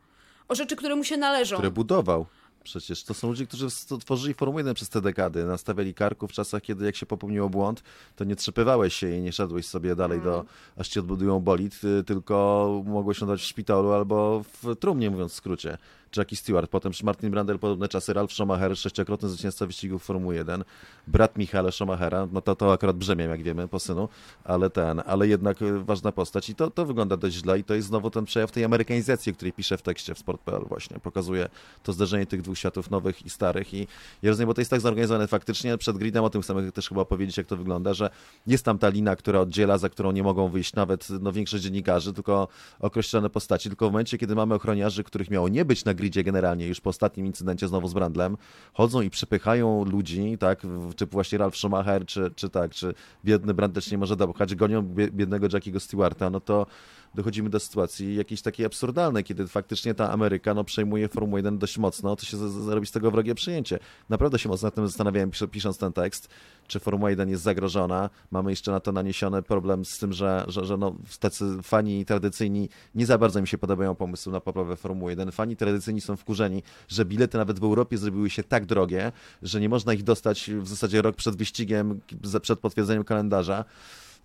[0.48, 1.56] o rzeczy, które mu się należą.
[1.56, 2.26] Które budował.
[2.68, 3.66] Przecież to są ludzie, którzy
[4.00, 7.82] tworzyli Formułę 1 przez te dekady, nastawiali karku w czasach, kiedy jak się popełniło błąd,
[8.16, 10.46] to nie trzepywałeś się i nie szedłeś sobie dalej do, mm.
[10.76, 15.78] aż ci odbudują bolid, tylko mogłeś lądować w szpitalu albo w trumnie, mówiąc w skrócie.
[16.16, 20.64] Jackie Stewart, potem Martin Brandel, podobne czasy, Ralf Schumacher, sześciokrotny zwycięzca wyścigów Formuły 1,
[21.06, 24.08] brat Michaela Schumachera, no to, to akurat brzemię, jak wiemy, po synu,
[24.44, 27.74] ale ten, ale jednak e, ważna postać i to, to wygląda dość źle i to
[27.74, 31.48] jest znowu ten przejaw tej amerykanizacji, o której piszę w tekście w Sport.pl właśnie, pokazuje
[31.82, 33.86] to zderzenie tych dwóch światów nowych i starych i
[34.22, 37.04] ja rozumiem, bo to jest tak zorganizowane faktycznie, przed gridem o tym chcemy też chyba
[37.04, 38.10] powiedzieć, jak to wygląda, że
[38.46, 42.12] jest tam ta lina, która oddziela, za którą nie mogą wyjść nawet no, większość dziennikarzy,
[42.12, 42.48] tylko
[42.80, 46.66] określone postaci, tylko w momencie, kiedy mamy ochroniarzy, których miało nie być na gridzie generalnie
[46.66, 48.36] już po ostatnim incydencie znowu z Brandlem,
[48.72, 50.62] chodzą i przepychają ludzi, tak,
[50.96, 54.82] czy właśnie Ralf Schumacher, czy, czy tak, czy biedny Brand też nie może dopchać, gonią
[54.92, 56.66] biednego Jackiego Stewarta, no to
[57.14, 61.78] dochodzimy do sytuacji jakiejś takiej absurdalnej, kiedy faktycznie ta Ameryka no, przejmuje Formułę 1 dość
[61.78, 63.78] mocno, to się zrobi z tego wrogie przyjęcie.
[64.08, 66.28] Naprawdę się mocno nad tym zastanawiałem, pisząc ten tekst,
[66.66, 68.10] czy Formuła 1 jest zagrożona.
[68.30, 72.68] Mamy jeszcze na to naniesiony problem z tym, że, że, że no, tacy fani tradycyjni
[72.94, 75.32] nie za bardzo mi się podobają pomysły na poprawę Formuły 1.
[75.32, 79.68] Fani tradycyjni są wkurzeni, że bilety nawet w Europie zrobiły się tak drogie, że nie
[79.68, 82.00] można ich dostać w zasadzie rok przed wyścigiem,
[82.42, 83.64] przed potwierdzeniem kalendarza.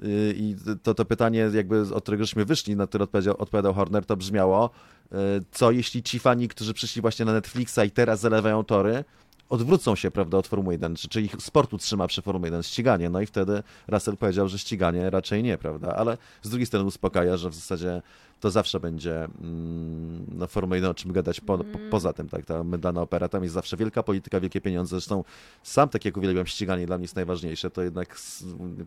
[0.03, 4.05] Y, I to, to pytanie, jakby od którego żeśmy wyszli, na które odpowiedział, odpowiadał Horner,
[4.05, 4.69] to brzmiało,
[5.05, 5.17] y,
[5.51, 9.03] co jeśli ci fani, którzy przyszli właśnie na Netflixa i teraz zalewają tory,
[9.49, 13.09] odwrócą się, prawda, od Formuły 1, czy, czy ich sport utrzyma przy Formuły 1 ściganie,
[13.09, 17.37] no i wtedy Russell powiedział, że ściganie raczej nie, prawda, ale z drugiej strony uspokaja,
[17.37, 18.01] że w zasadzie
[18.39, 22.45] to zawsze będzie mm, no, Formuła 1, o czym gadać po, po, poza tym, tak,
[22.45, 25.23] ta mydlana opera, tam jest zawsze wielka polityka, wielkie pieniądze, zresztą
[25.63, 28.19] sam tak jak uwielbiam ściganie, dla mnie jest najważniejsze, to jednak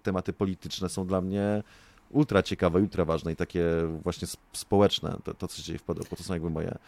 [0.02, 1.62] tematy polityczne są dla mnie
[2.10, 3.64] ultra ciekawe, ultra ważne i takie
[4.02, 6.78] właśnie społeczne, to, to co się dzieje w Podoku, to są jakby moje e,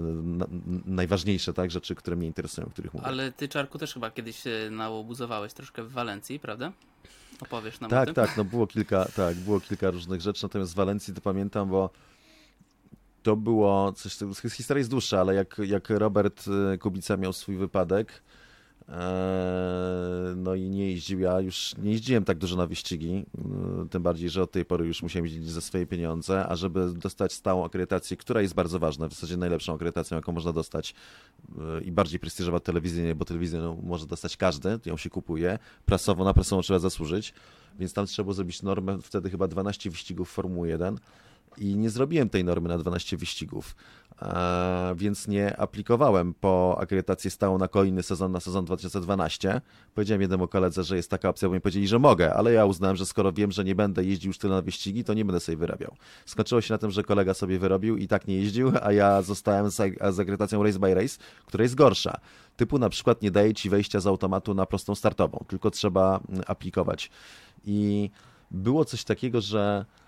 [0.00, 0.46] na,
[0.86, 3.06] najważniejsze tak, rzeczy, które mnie interesują, o których mówię.
[3.06, 6.72] Ale ty, Czarku, też chyba kiedyś nałobuzowałeś troszkę w Walencji, prawda?
[7.40, 8.14] Opowiesz nam tak, o tym?
[8.14, 11.90] Tak, no było kilka, tak, było kilka różnych rzeczy, natomiast w Walencji to pamiętam, bo
[13.22, 14.16] to było coś,
[14.52, 18.22] historia jest dłuższa, ale jak, jak Robert e, Kubica miał swój wypadek,
[20.36, 24.30] no i nie jeździł, ja już nie jeździłem tak dużo na wyścigi, eee, tym bardziej,
[24.30, 28.16] że od tej pory już musiałem jeździć za swoje pieniądze, a żeby dostać stałą akredytację,
[28.16, 30.94] która jest bardzo ważna, w zasadzie najlepszą akredytacją, jaką można dostać
[31.58, 36.34] eee, i bardziej prestiżowa telewizyjnie, bo telewizję może dostać każdy, ją się kupuje, prasowo, na
[36.34, 37.34] prasową trzeba zasłużyć,
[37.78, 40.98] więc tam trzeba było zrobić normę, wtedy chyba 12 wyścigów Formuły 1,
[41.60, 43.76] i nie zrobiłem tej normy na 12 wyścigów,
[44.96, 49.60] więc nie aplikowałem po akredytację stałą na kolejny sezon, na sezon 2012.
[49.94, 52.96] Powiedziałem jednemu koledze, że jest taka opcja, bo mi powiedzieli, że mogę, ale ja uznałem,
[52.96, 55.56] że skoro wiem, że nie będę jeździł już tyle na wyścigi, to nie będę sobie
[55.56, 55.96] wyrabiał.
[56.26, 59.70] Skończyło się na tym, że kolega sobie wyrobił i tak nie jeździł, a ja zostałem
[59.70, 59.80] z,
[60.20, 62.20] akredytacją Race by Race, która jest gorsza.
[62.56, 66.42] Typu na przykład nie daje ci wejścia z automatu na prostą startową, tylko trzeba mm,
[66.46, 67.10] aplikować.
[67.64, 68.10] I
[68.50, 70.07] było coś takiego, że E,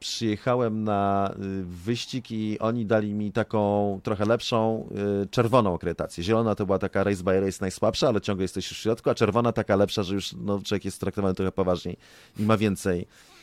[0.00, 4.88] przyjechałem na y, wyścig i oni dali mi taką trochę lepszą
[5.22, 6.24] y, czerwoną akredytację.
[6.24, 9.52] Zielona to była taka race by race najsłabsza, ale ciągle jesteś w środku, a czerwona
[9.52, 11.96] taka lepsza, że już no, człowiek jest traktowany trochę poważniej
[12.38, 13.37] i ma więcej E,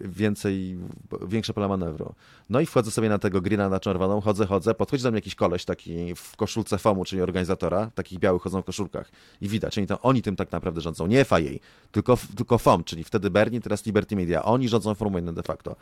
[0.00, 0.78] więcej,
[1.28, 2.14] większe pole manewru.
[2.50, 5.34] No i wchodzę sobie na tego grina na czerwoną, chodzę, chodzę, podchodzi do mnie jakiś
[5.34, 9.86] koleś taki w koszulce FOMu, czyli organizatora, takich białych chodzą w koszulkach i widać, oni,
[9.86, 11.58] to, oni tym tak naprawdę rządzą, nie FIA,
[11.92, 15.76] tylko, tylko FOM, czyli wtedy Berlin, teraz Liberty Media, oni rządzą Formułą 1 de facto.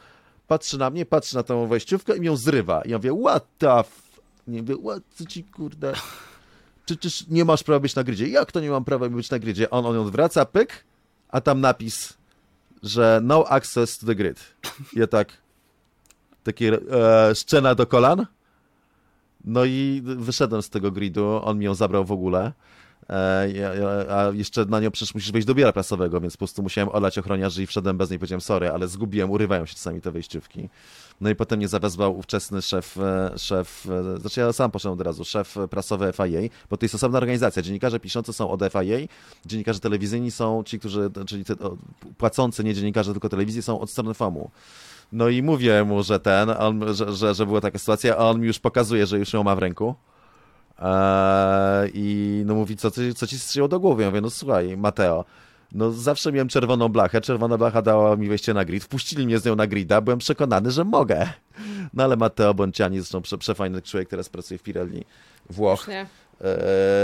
[0.47, 2.83] Patrzy na mnie, patrzy na tą wejściówkę i ją zrywa.
[2.83, 4.21] I ja mówię, what the f...
[4.47, 5.93] Nie mówię, what, co ci kurde...
[6.87, 8.29] Przecież nie masz prawa być na gridzie.
[8.29, 9.71] Jak to nie mam prawa być na gridzie?
[9.71, 10.85] On, on ją odwraca, pyk,
[11.29, 12.20] a tam napis
[12.83, 14.55] że no access to the grid.
[14.93, 15.33] Ja tak,
[16.43, 18.27] takie e, scena do kolan.
[19.45, 22.53] No i wyszedłem z tego gridu, on mi ją zabrał w ogóle.
[23.11, 26.89] E, a jeszcze na nią przecież musisz wejść do biura prasowego, więc po prostu musiałem
[26.89, 30.69] olać ochroniarzy i wszedłem bez niej, powiedziałem sorry, ale zgubiłem, urywają się czasami te wejściówki.
[31.21, 35.07] No i potem mnie zawezwał ówczesny szef, e, szef, e, znaczy ja sam poszedłem od
[35.07, 37.63] razu, szef prasowy FIA, bo to jest osobna organizacja.
[37.63, 39.07] Dziennikarze piszący są od FIA,
[39.47, 41.55] dziennikarze telewizyjni są ci, którzy, czyli te,
[42.19, 44.51] płacący, nie dziennikarze, tylko telewizji są od strony FOMU.
[45.13, 48.41] No i mówię mu, że ten, on, że, że, że była taka sytuacja, a on
[48.41, 49.95] mi już pokazuje, że już ją ma w ręku.
[50.81, 54.03] Eee, I no mówi, co, co ci strzeliło do głowy?
[54.03, 55.25] Ja mówię, no słuchaj, Mateo,
[55.73, 59.45] no zawsze miałem czerwoną blachę, czerwona blacha dała mi wejście na grid, wpuścili mnie z
[59.45, 61.29] nią na grida, byłem przekonany, że mogę.
[61.95, 65.05] No ale Matteo Bonciani, zresztą prze, przefajny człowiek, teraz pracuje w Pirelli
[65.51, 66.07] Włoch, eee,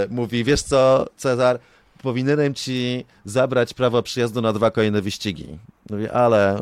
[0.09, 1.59] mówi, wiesz co, Cezar,
[2.07, 5.57] powinienem ci zabrać prawo przyjazdu na dwa kolejne wyścigi.
[5.89, 6.59] Mówię, ale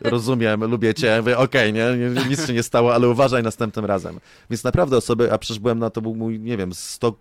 [0.00, 1.20] rozumiem, lubię cię.
[1.20, 4.20] Okej, okay, nie, nic się nie stało, ale uważaj następnym razem.
[4.50, 7.14] Więc naprawdę osoby, a przecież byłem na to był mój, nie wiem, 100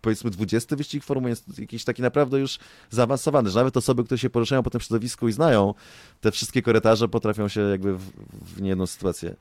[0.00, 2.58] powiedzmy 20 wyścig formuły jest jakiś taki naprawdę już
[2.90, 5.74] zaawansowany, że nawet osoby, które się poruszają po tym środowisku i znają
[6.20, 8.10] te wszystkie korytarze, potrafią się jakby w,
[8.56, 9.34] w niejedną sytuację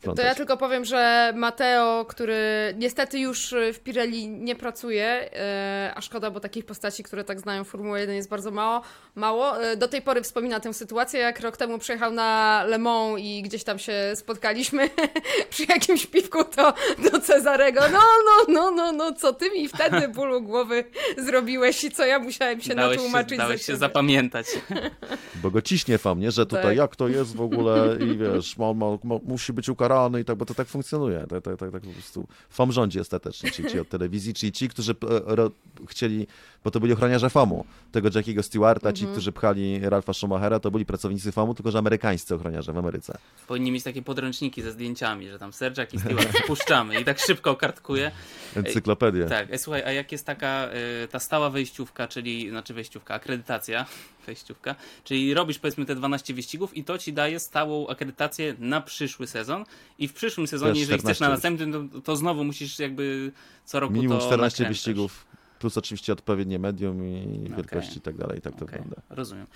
[0.00, 0.24] wplątać.
[0.24, 2.38] To ja tylko powiem, że Mateo, który
[2.78, 7.64] niestety już w Pirelli nie pracuje, e, a szkoda, bo takich postaci, które tak znają
[7.64, 8.82] Formułę 1 jest bardzo mało,
[9.14, 9.62] mało.
[9.62, 13.42] E, do tej pory wspomina tę sytuację, jak rok temu przyjechał na Le Mans i
[13.42, 14.90] gdzieś tam się spotkaliśmy
[15.50, 16.74] przy jakimś piwku, to
[17.10, 20.84] do Cezarego, no, no, no, no, no, co ty mi wtedy bólu głowy
[21.18, 24.46] zrobiłeś i co ja musiałem się dałeś natłumaczyć się, dałeś się zapamiętać.
[25.42, 26.30] Bo go ciśnie fam, nie?
[26.30, 26.76] Że tutaj tak.
[26.76, 29.89] jak to jest w ogóle i wiesz, ma, ma, ma, musi być ukarany
[30.20, 31.26] i tak, bo to tak funkcjonuje.
[31.28, 34.68] Tak, tak, tak, tak po prostu FOM rządzi ostatecznie, czyli ci od telewizji, czyli ci,
[34.68, 35.50] którzy e,
[35.88, 36.26] chcieli,
[36.64, 38.92] bo to byli ochroniarze FOMu, tego Jackiego Stewarta, -hmm.
[38.92, 39.12] ci, mhm.
[39.12, 43.18] którzy pchali Ralfa Schumachera, to byli pracownicy FOMu, tylko że amerykańscy ochroniarze w Ameryce.
[43.48, 47.56] Powinni mieć takie podręczniki ze zdjęciami, że tam Sir Jackie Stewart wpuszczamy i tak szybko
[47.56, 48.10] kartkuje.
[48.56, 49.26] Encyklopedię.
[49.26, 53.86] Tak, e, słuchaj, a jak jest taka e, ta stała wejściówka, czyli, znaczy wejściówka, akredytacja,
[54.26, 59.26] wejściówka, czyli robisz powiedzmy te 12 wyścigów i to ci daje stałą akredytację na przyszły
[59.26, 59.64] sezon
[59.98, 63.32] i w przyszłym sezonie, jeżeli chcesz na następnym, to, to, znowu musisz jakby
[63.64, 64.78] co roku Minimum to 14 nakręcasz.
[64.78, 65.26] wyścigów
[65.58, 67.56] plus oczywiście odpowiednie medium i okay.
[67.56, 68.78] wielkości i tak dalej, tak to okay.
[68.78, 69.02] wygląda.
[69.10, 69.46] Rozumiem.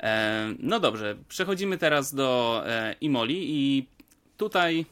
[0.00, 3.86] E, no dobrze, przechodzimy teraz do e, Imoli i
[4.36, 4.86] tutaj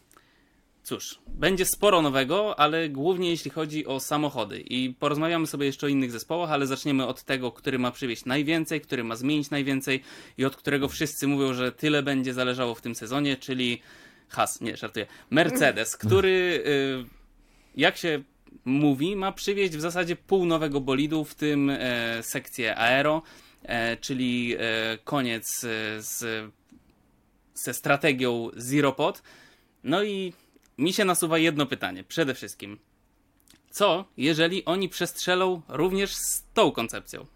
[0.83, 4.61] cóż, będzie sporo nowego, ale głównie jeśli chodzi o samochody.
[4.61, 8.81] I porozmawiamy sobie jeszcze o innych zespołach, ale zaczniemy od tego, który ma przywieźć najwięcej,
[8.81, 10.03] który ma zmienić najwięcej
[10.39, 13.81] i od którego wszyscy mówią, że tyle będzie zależało w tym sezonie, czyli
[14.29, 17.05] Has, nie, żartuję, Mercedes, który, y,
[17.77, 18.23] jak się
[18.65, 23.23] mówi, ma przywieźć w zasadzie pół nowego bolidu, w tym e, sekcję aero,
[23.63, 25.61] e, czyli e, koniec
[25.99, 26.25] z,
[27.55, 29.23] ze strategią Zero Pod.
[29.85, 30.33] No i
[30.81, 32.79] mi się nasuwa jedno pytanie, przede wszystkim.
[33.71, 37.27] Co, jeżeli oni przestrzelą również z tą koncepcją?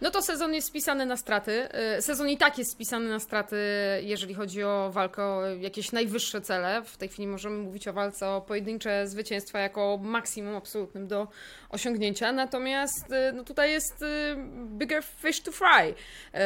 [0.00, 1.68] No to sezon jest spisany na straty.
[1.98, 3.56] Y, sezon i tak jest spisany na straty,
[4.02, 6.82] jeżeli chodzi o walkę o jakieś najwyższe cele.
[6.84, 11.28] W tej chwili możemy mówić o walce o pojedyncze zwycięstwa jako maksimum absolutnym do
[11.68, 12.32] osiągnięcia.
[12.32, 14.36] Natomiast y, no tutaj jest y,
[14.78, 15.94] bigger fish to fry.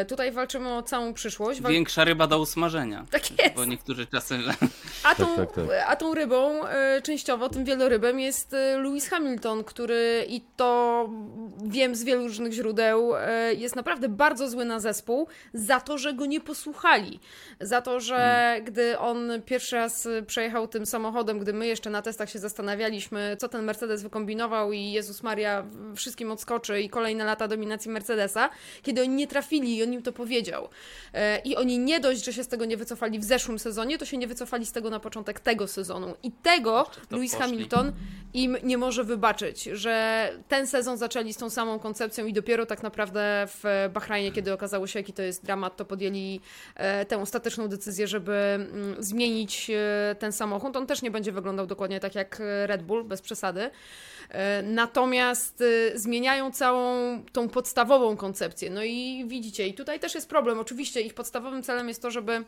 [0.08, 1.60] Tutaj walczymy o całą przyszłość.
[1.60, 1.72] Wal...
[1.72, 3.06] Większa ryba do usmażenia.
[3.10, 3.54] Tak jest.
[3.54, 4.42] Bo niektórzy czasem...
[5.04, 5.84] A tą, tak, tak, tak.
[5.86, 6.60] A tą rybą
[7.02, 11.10] częściowo, tym wielorybem jest Lewis Hamilton, który i to
[11.64, 13.12] wiem z wielu różnych źródeł
[13.52, 17.20] jest naprawdę bardzo zły na zespół za to, że go nie posłuchali.
[17.60, 18.64] Za to, że hmm.
[18.64, 23.48] gdy on pierwszy raz przejechał tym samochodem, gdy my jeszcze na testach się zastanawialiśmy, co
[23.48, 25.64] ten Mercedes wykombinował i Jezus Maria
[25.96, 28.50] wszystkim odskoczy i kolejne lata dominacji Mercedesa,
[28.82, 30.68] kiedy oni nie trafili i on im to powiedział.
[31.14, 34.04] E, I oni nie dość, że się z tego nie wycofali w zeszłym sezonie, to
[34.04, 36.14] się nie wycofali z tego na początek tego sezonu.
[36.22, 37.46] I tego Lewis poszli.
[37.46, 37.92] Hamilton
[38.34, 42.82] im nie może wybaczyć, że ten sezon zaczęli z tą samą koncepcją i dopiero tak
[42.82, 46.40] naprawdę w Bahrajnie, kiedy okazało się, jaki to jest dramat, to podjęli
[46.74, 50.76] e, tę ostateczną decyzję, żeby mm, zmienić e, ten samochód.
[50.76, 53.70] On też nie będzie wyglądał dokładnie tak jak Red Bull, bez przesady.
[54.28, 56.84] E, natomiast zmieniają całą
[57.32, 58.70] tą podstawową koncepcję.
[58.70, 60.58] No i widzicie, i tutaj też jest problem.
[60.58, 62.44] Oczywiście ich podstawowym celem jest to, żeby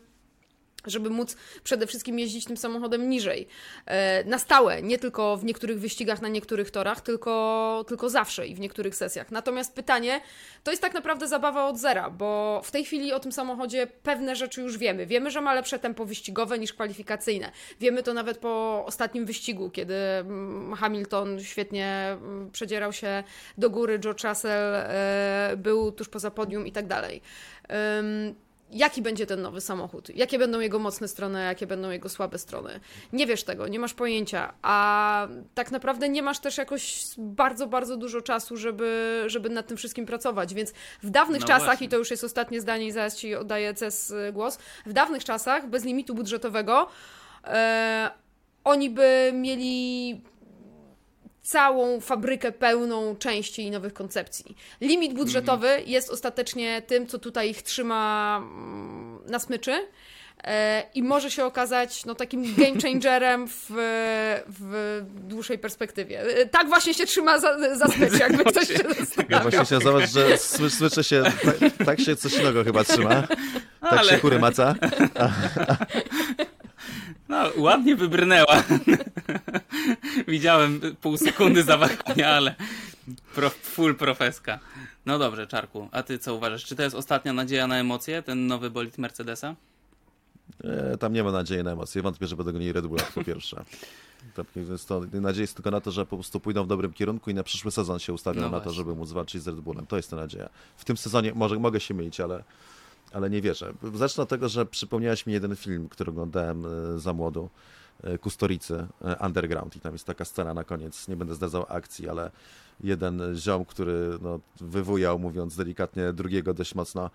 [0.87, 3.49] żeby móc przede wszystkim jeździć tym samochodem niżej.
[3.87, 8.55] E, na stałe, nie tylko w niektórych wyścigach, na niektórych torach, tylko, tylko zawsze i
[8.55, 9.31] w niektórych sesjach.
[9.31, 10.21] Natomiast pytanie,
[10.65, 14.37] to jest tak naprawdę zabawa od zera, bo w tej chwili o tym samochodzie pewne
[14.37, 15.07] rzeczy już wiemy.
[15.07, 17.53] Wiemy, że ma lepsze tempo wyścigowe niż kwalifikacyjne.
[17.81, 23.25] Wiemy to nawet po ostatnim wyścigu, kiedy mm, Hamilton świetnie mm, przedzierał się
[23.59, 27.23] do góry, George Russell e, był tuż poza podium i tak dalej
[28.71, 32.81] jaki będzie ten nowy samochód, jakie będą jego mocne strony, jakie będą jego słabe strony.
[33.13, 37.97] Nie wiesz tego, nie masz pojęcia, a tak naprawdę nie masz też jakoś bardzo, bardzo
[37.97, 41.87] dużo czasu, żeby, żeby nad tym wszystkim pracować, więc w dawnych no czasach, właśnie.
[41.87, 45.69] i to już jest ostatnie zdanie i zaraz Ci oddaję CES głos, w dawnych czasach,
[45.69, 46.89] bez limitu budżetowego,
[47.45, 48.11] e,
[48.65, 50.21] oni by mieli
[51.47, 54.57] całą fabrykę pełną części i nowych koncepcji.
[54.81, 55.89] Limit budżetowy mm.
[55.89, 59.87] jest ostatecznie tym, co tutaj ich trzyma mm, na smyczy.
[60.45, 63.67] E, I może się okazać no, takim game changerem w,
[64.49, 66.21] w dłuższej perspektywie.
[66.21, 69.27] E, tak właśnie się trzyma za, za smycz, jakby ktoś się zastanawiał.
[69.31, 73.29] Ja właśnie się zobacz, że słyszę się, tak, tak, się coś innego chyba trzyma.
[73.81, 74.11] Tak Ale...
[74.11, 74.75] się kury maca.
[77.29, 78.63] No, ładnie wybrnęła.
[80.29, 82.55] Widziałem pół sekundy zawahania, ale
[83.35, 84.59] pro, full profeska.
[85.07, 86.65] No dobrze, Czarku, a ty co uważasz?
[86.65, 89.55] Czy to jest ostatnia nadzieja na emocje, ten nowy bolid Mercedesa?
[90.65, 92.03] E, tam nie ma nadziei na emocje.
[92.03, 93.65] Wątpię, że będą goni Red Bulla, po pierwsze.
[94.87, 97.43] To, nadzieja jest tylko na to, że po prostu pójdą w dobrym kierunku i na
[97.43, 99.87] przyszły sezon się ustawią no na to, żeby móc walczyć z Red Bullem.
[99.87, 100.49] To jest ta nadzieja.
[100.77, 102.45] W tym sezonie może, mogę się mylić, ale
[103.17, 103.73] ale nie wierzę.
[103.95, 107.51] Zacznę od tego, że przypomniałeś mi jeden film, który oglądałem e, za młodu,
[108.03, 112.09] e, Kustoricy e, Underground i tam jest taka scena na koniec, nie będę zdradzał akcji,
[112.09, 112.31] ale
[112.81, 114.41] jeden ziom, który no,
[115.19, 117.11] mówiąc delikatnie, drugiego dość mocno,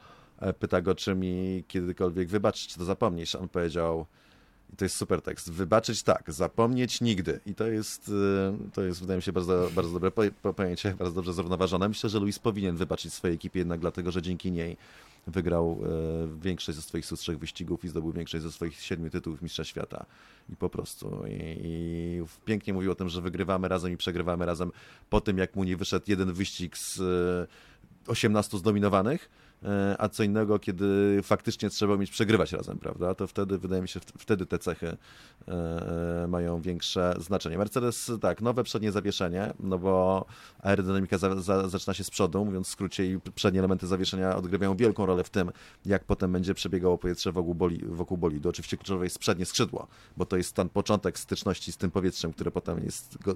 [0.59, 3.35] pyta go, czy mi kiedykolwiek wybaczyć, czy to zapomnisz.
[3.35, 4.05] On powiedział,
[4.73, 7.39] i to jest super tekst, wybaczyć tak, zapomnieć nigdy.
[7.45, 8.11] I to jest,
[8.73, 10.11] to jest wydaje mi się, bardzo, bardzo dobre
[10.55, 11.89] pojęcie, bardzo dobrze zrównoważone.
[11.89, 14.77] Myślę, że Luis powinien wybaczyć swojej ekipie jednak dlatego, że dzięki niej
[15.27, 19.63] wygrał e, większość ze swoich trzech wyścigów i zdobył większość ze swoich siedmiu tytułów mistrza
[19.63, 20.05] świata.
[20.49, 21.23] I po prostu.
[21.27, 21.31] I,
[21.63, 24.71] i pięknie mówił o tym, że wygrywamy razem i przegrywamy razem
[25.09, 26.99] po tym, jak mu nie wyszedł jeden wyścig z
[28.07, 29.29] 18 e, zdominowanych
[29.97, 33.15] a co innego, kiedy faktycznie trzeba mieć przegrywać razem, prawda?
[33.15, 34.97] To wtedy, wydaje mi się, wtedy te cechy
[35.47, 37.57] e, e, mają większe znaczenie.
[37.57, 40.25] Mercedes, tak, nowe przednie zawieszenie, no bo
[40.59, 44.75] aerodynamika za, za, zaczyna się z przodu, mówiąc w skrócie, i przednie elementy zawieszenia odgrywają
[44.75, 45.51] wielką rolę w tym,
[45.85, 48.49] jak potem będzie przebiegało powietrze wokół, boli, wokół bolidu.
[48.49, 49.87] Oczywiście kluczowe jest przednie skrzydło,
[50.17, 53.35] bo to jest ten początek styczności z tym powietrzem, które potem jest go,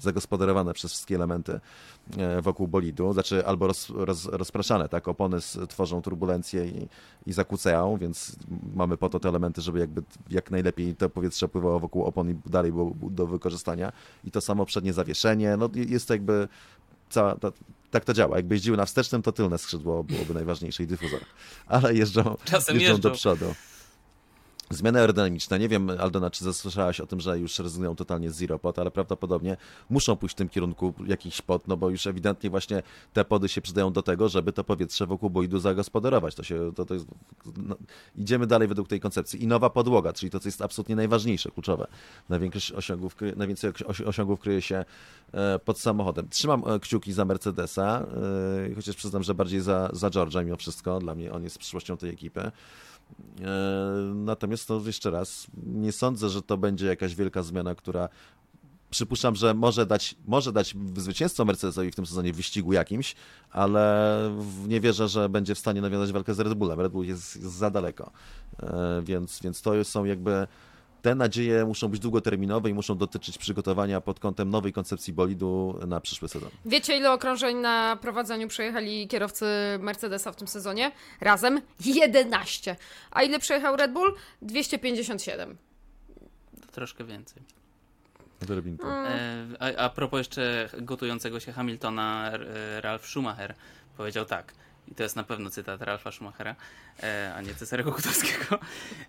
[0.00, 1.60] zagospodarowane przez wszystkie elementy
[2.42, 6.88] wokół bolidu, znaczy albo roz, roz, rozpraszane, tak, opony z tworzą turbulencje i,
[7.26, 8.36] i zakłócają, więc
[8.74, 12.34] mamy po to te elementy, żeby jakby jak najlepiej to powietrze pływało wokół opon i
[12.46, 13.92] dalej było do wykorzystania.
[14.24, 16.48] I to samo przednie zawieszenie, no jest to jakby
[17.10, 17.52] cała, ta,
[17.90, 18.36] tak to działa.
[18.36, 21.20] Jakby jeździły na wstecznym, to tylne skrzydło byłoby najważniejsze i dyfuzor.
[21.66, 23.54] Ale jeżdżą, Czasem jeżdżą, jeżdżą do przodu.
[24.70, 25.58] Zmiany aerodynamiczne.
[25.58, 28.90] Nie wiem, Aldona, czy zasłyszałaś o tym, że już rezygnują totalnie z zero pod, ale
[28.90, 29.56] prawdopodobnie
[29.90, 33.60] muszą pójść w tym kierunku jakiś pod, no bo już ewidentnie właśnie te pody się
[33.60, 36.34] przydają do tego, żeby to powietrze wokół boidu zagospodarować.
[36.34, 37.06] To się, to, to jest,
[37.56, 37.76] no,
[38.16, 39.42] idziemy dalej według tej koncepcji.
[39.42, 41.86] I nowa podłoga, czyli to, co jest absolutnie najważniejsze, kluczowe.
[42.28, 43.72] Najwięcej osiągów, najwięcej
[44.06, 44.84] osiągów kryje się
[45.32, 46.28] e, pod samochodem.
[46.28, 48.06] Trzymam e, kciuki za Mercedesa,
[48.70, 50.98] e, chociaż przyznam, że bardziej za, za George'a mimo wszystko.
[50.98, 52.50] Dla mnie on jest przyszłością tej ekipy.
[53.40, 58.08] E, natomiast to jeszcze raz, nie sądzę, że to będzie jakaś wielka zmiana, która
[58.90, 63.14] przypuszczam, że może dać, może dać zwycięstwo Mercedesowi w tym sezonie w wyścigu jakimś,
[63.50, 64.18] ale
[64.66, 66.80] nie wierzę, że będzie w stanie nawiązać walkę z Red Bullem.
[66.80, 68.10] Red Bull jest, jest za daleko,
[68.62, 70.46] e, więc, więc to są jakby
[71.02, 76.00] te nadzieje muszą być długoterminowe i muszą dotyczyć przygotowania pod kątem nowej koncepcji bolidu na
[76.00, 76.50] przyszły sezon.
[76.64, 79.46] Wiecie, ile okrążeń na prowadzeniu przejechali kierowcy
[79.80, 80.92] Mercedesa w tym sezonie?
[81.20, 82.76] Razem 11.
[83.10, 84.14] A ile przejechał Red Bull?
[84.42, 85.56] 257.
[86.60, 87.42] To troszkę więcej.
[88.42, 88.86] Odrobinkę.
[88.86, 93.54] E, a, a propos jeszcze gotującego się Hamiltona, e, Ralf Schumacher
[93.96, 94.52] powiedział tak
[94.90, 96.56] i to jest na pewno cytat Ralfa Schumachera,
[97.02, 98.58] e, a nie Cezarego Kutowskiego,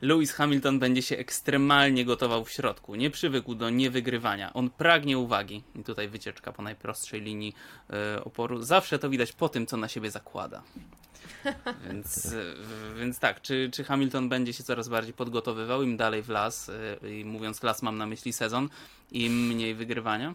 [0.01, 2.95] Lewis Hamilton będzie się ekstremalnie gotował w środku.
[2.95, 4.53] Nie przywykł do niewygrywania.
[4.53, 5.63] On pragnie uwagi.
[5.75, 7.55] I tutaj wycieczka po najprostszej linii
[7.89, 8.63] e, oporu.
[8.63, 10.63] Zawsze to widać po tym, co na siebie zakłada.
[11.87, 16.29] Więc, e, więc tak, czy, czy Hamilton będzie się coraz bardziej podgotowywał, im dalej w
[16.29, 16.71] las,
[17.09, 18.69] i mówiąc las mam na myśli sezon,
[19.11, 20.33] im mniej wygrywania?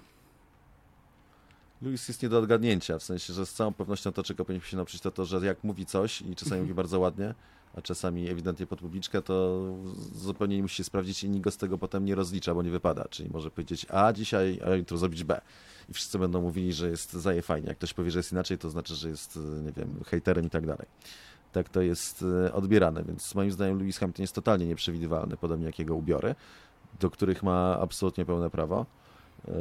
[1.83, 4.77] Luis jest nie do odgadnięcia, w sensie, że z całą pewnością to, czego powinniśmy się
[4.77, 7.35] nauczyć, to to, że jak mówi coś i czasami mówi bardzo ładnie,
[7.77, 9.67] a czasami ewidentnie pod publiczkę, to
[10.15, 12.71] zupełnie nie musi się sprawdzić i nikt go z tego potem nie rozlicza, bo nie
[12.71, 13.05] wypada.
[13.11, 15.41] Czyli może powiedzieć A dzisiaj, a jutro zrobić B.
[15.89, 17.69] I wszyscy będą mówili, że jest zaje fajnie.
[17.69, 20.67] Jak ktoś powie, że jest inaczej, to znaczy, że jest, nie wiem, hejterem i tak
[20.67, 20.87] dalej.
[21.53, 25.79] Tak to jest e, odbierane, więc moim zdaniem Lewis Hamilton jest totalnie nieprzewidywalny, podobnie jak
[25.79, 26.35] jego ubiory,
[27.01, 28.87] do których ma absolutnie pełne prawo
[29.49, 29.53] e,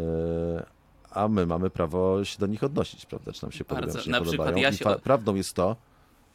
[1.13, 3.31] a my mamy prawo się do nich odnosić, prawda?
[3.31, 3.81] Czy nam się Bardzo.
[3.81, 4.57] podobają, czy nie podobają.
[4.57, 4.85] Ja się...
[5.03, 5.75] prawdą jest to,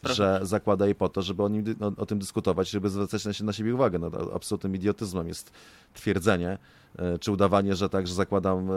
[0.00, 0.14] Proszę.
[0.14, 3.46] że zakłada je po to, żeby o, nim, o, o tym dyskutować, żeby zwracać na,
[3.46, 3.98] na siebie uwagę.
[3.98, 5.52] No, absolutnym idiotyzmem jest
[5.94, 6.58] twierdzenie,
[6.98, 8.74] e, czy udawanie, że tak, że zakładam e,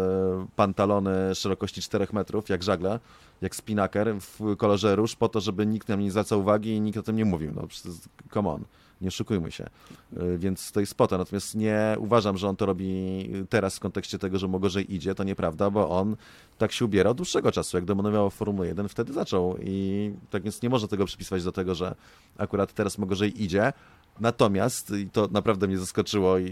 [0.56, 3.00] pantalony szerokości 4 metrów, jak żagle,
[3.42, 6.82] jak spinaker w kolorze róż, po to, żeby nikt na mnie nie zwracał uwagi i
[6.82, 7.52] nikt o tym nie mówił.
[7.56, 7.68] No,
[8.34, 8.64] come on
[9.02, 9.70] nie oszukujmy się.
[10.18, 11.18] Y, więc to jest spota.
[11.18, 15.16] Natomiast nie uważam, że on to robi teraz w kontekście tego, że mu gorzej idzie.
[15.16, 16.16] To nieprawda, bo on
[16.58, 17.78] tak się ubiera od dłuższego czasu.
[17.78, 19.58] Jak dominował Formułę 1, wtedy zaczął.
[19.64, 21.96] I tak więc nie można tego przypisywać do tego, że
[22.38, 23.74] akurat teraz mu gorzej idzie.
[24.20, 26.46] Natomiast, i to naprawdę mnie zaskoczyło i,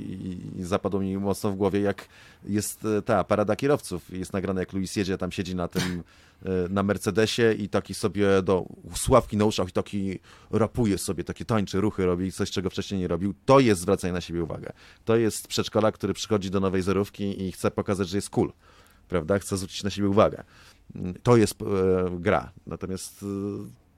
[0.57, 2.07] i, zapadło mi mocno w głowie, jak
[2.43, 4.09] jest e, ta parada kierowców.
[4.09, 6.03] Jest nagrane, jak Luis jedzie, tam siedzi na tym,
[6.45, 10.19] e, na Mercedesie i taki sobie do sławki na uszach i taki
[10.51, 13.33] rapuje sobie, takie tańczy, ruchy robi, coś, czego wcześniej nie robił.
[13.45, 14.73] To jest zwracanie na siebie uwagę.
[15.05, 18.51] To jest przedszkola, który przychodzi do nowej zerówki i chce pokazać, że jest cool.
[19.07, 19.39] Prawda?
[19.39, 20.43] Chce zwrócić na siebie uwagę.
[21.23, 21.65] To jest e,
[22.19, 22.51] gra.
[22.67, 23.88] Natomiast e,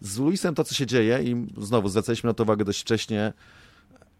[0.00, 3.32] z Luisem to, co się dzieje, i znowu zwracaliśmy na to uwagę dość wcześnie,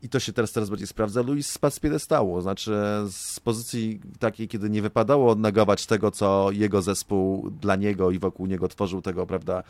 [0.02, 2.72] i to się teraz teraz bardziej sprawdza, Luis spadł z piedestału, znaczy
[3.10, 8.46] z pozycji takiej, kiedy nie wypadało negować tego, co jego zespół dla niego i wokół
[8.46, 9.62] niego tworzył tego, prawda,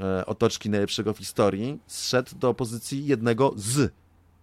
[0.00, 3.92] e, otoczki najlepszego w historii, zszedł do pozycji jednego z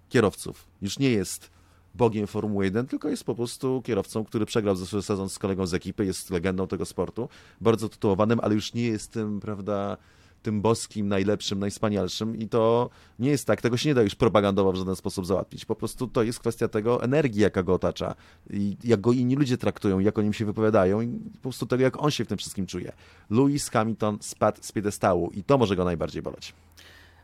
[0.10, 0.66] kierowców.
[0.82, 1.50] Już nie jest
[1.96, 5.74] bogiem Formuły 1, tylko jest po prostu kierowcą, który przegrał zeszły sezon z kolegą z
[5.74, 7.30] ekipy, jest legendą tego sportu,
[7.62, 9.98] bardzo tytułowanym, ale już nie jest tym, prawda,
[10.42, 14.72] tym boskim, najlepszym, najwspanialszym i to nie jest tak, tego się nie da już propagandowo
[14.72, 15.66] w żaden sposób załatwić.
[15.66, 18.16] Po prostu to jest kwestia tego energii, jaka go otacza
[18.50, 21.84] i jak go inni ludzie traktują, jak o nim się wypowiadają i po prostu tego,
[21.84, 22.92] jak on się w tym wszystkim czuje.
[23.30, 26.54] Lewis Hamilton spadł z piedestału i to może go najbardziej boleć.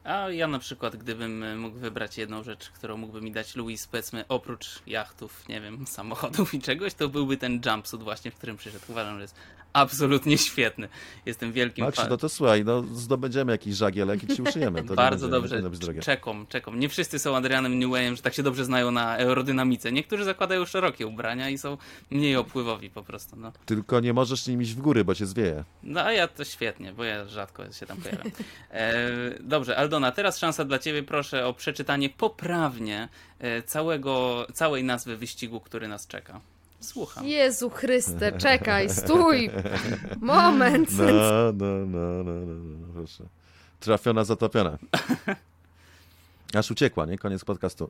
[0.05, 4.25] A ja na przykład, gdybym mógł wybrać jedną rzecz, którą mógłby mi dać Louis, powiedzmy,
[4.27, 8.85] oprócz jachtów, nie wiem, samochodów i czegoś, to byłby ten jumpsuit właśnie, w którym przyszedł.
[8.89, 9.35] Uważam, że jest
[9.75, 10.89] absolutnie świetny.
[11.25, 12.09] Jestem wielkim fanem.
[12.09, 14.83] no to słuchaj, no zdobędziemy jakiś żagielek i ci uszyjemy.
[14.83, 15.61] To Bardzo dobrze,
[16.01, 16.79] czekom, czekom.
[16.79, 19.91] Nie wszyscy są Adrianem Newayem, że tak się dobrze znają na aerodynamice.
[19.91, 21.77] Niektórzy zakładają szerokie ubrania i są
[22.11, 23.35] mniej opływowi po prostu.
[23.35, 23.51] No.
[23.65, 25.63] Tylko nie możesz nim iść w góry, bo cię zwieje.
[25.83, 28.27] No a ja to świetnie, bo ja rzadko się tam pojawiam.
[28.71, 31.03] E, dobrze, Aldona, teraz szansa dla ciebie.
[31.03, 36.41] Proszę o przeczytanie poprawnie e, całego, całej nazwy wyścigu, który nas czeka.
[36.79, 37.25] Słucham.
[37.25, 39.49] Jezu Chryste, czekaj, stój!
[40.21, 40.89] Moment!
[40.97, 41.05] No,
[41.53, 43.23] no, no, no, no, no proszę.
[43.79, 44.77] trafiona, zatopiona.
[46.59, 47.17] Aż uciekła, nie?
[47.17, 47.89] Koniec podcastu.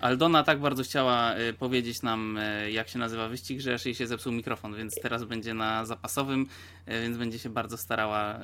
[0.00, 3.94] Aldona tak bardzo chciała y, powiedzieć nam, y, jak się nazywa wyścig, że aż jej
[3.94, 6.46] się zepsuł mikrofon, więc teraz będzie na zapasowym,
[6.88, 8.40] y, więc będzie się bardzo starała.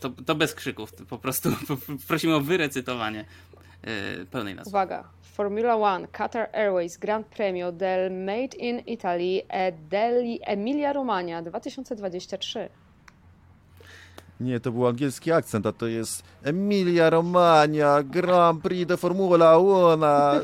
[0.00, 1.50] To, to bez krzyków, po prostu
[2.08, 3.24] prosimy o wyrecytowanie
[4.30, 4.70] pełnej nazwy.
[4.70, 5.04] Uwaga.
[5.22, 12.68] Formula One Qatar Airways Grand Premio del Made in Italy e degli Emilia Romagna 2023.
[14.40, 20.06] Nie, to był angielski akcent, a to jest Emilia Romagna, Grand Prix de Formula One,
[20.06, 20.40] e,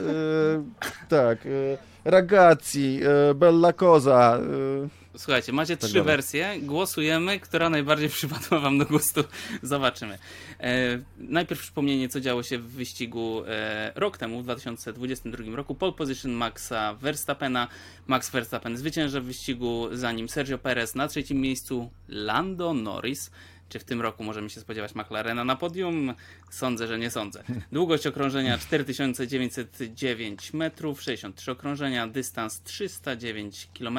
[1.08, 4.38] tak, e, ragazzi, e, bella cosa.
[4.38, 5.06] E.
[5.18, 6.06] Słuchajcie, macie tak trzy dalej.
[6.06, 9.24] wersje, głosujemy, która najbardziej przypadła wam do gustu,
[9.62, 10.18] zobaczymy.
[10.60, 15.74] E, najpierw przypomnienie, co działo się w wyścigu e, rok temu, w 2022 roku.
[15.74, 17.68] Pole position Maxa Verstappena.
[18.06, 23.30] Max Verstappen zwycięża w wyścigu, zanim Sergio Perez na trzecim miejscu, Lando Norris
[23.68, 26.14] czy w tym roku możemy się spodziewać McLarena na podium?
[26.50, 27.42] Sądzę, że nie sądzę.
[27.72, 33.98] Długość okrążenia 4909 metrów, 63 okrążenia, dystans 309 km.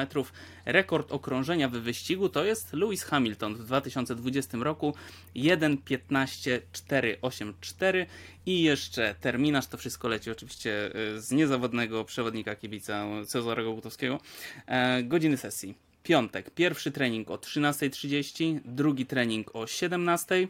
[0.64, 4.94] Rekord okrążenia w wyścigu to jest Lewis Hamilton w 2020 roku
[5.36, 8.06] 1.15.484
[8.46, 14.20] i jeszcze terminarz, to wszystko leci oczywiście y, z niezawodnego przewodnika kibica Cezarego Gutowskiego.
[14.66, 20.46] E, godziny sesji piątek pierwszy trening o 13.30, drugi trening o 17.00,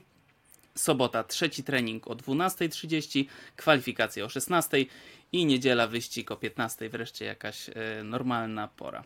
[0.75, 3.25] sobota trzeci trening o 12.30,
[3.57, 4.87] kwalifikacje o 16.00
[5.33, 9.05] i niedziela wyścig o 15.00, wreszcie jakaś e, normalna pora.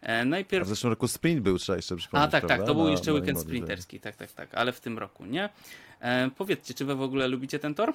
[0.00, 0.62] E, najpierw...
[0.62, 2.28] A w zeszłym roku sprint był, trzeba jeszcze przypomnieć.
[2.28, 2.56] A tak, prawda?
[2.56, 5.48] tak, to był jeszcze na, weekend sprinterski, tak, tak, tak, ale w tym roku nie.
[6.00, 7.92] E, powiedzcie, czy wy w ogóle lubicie ten tor?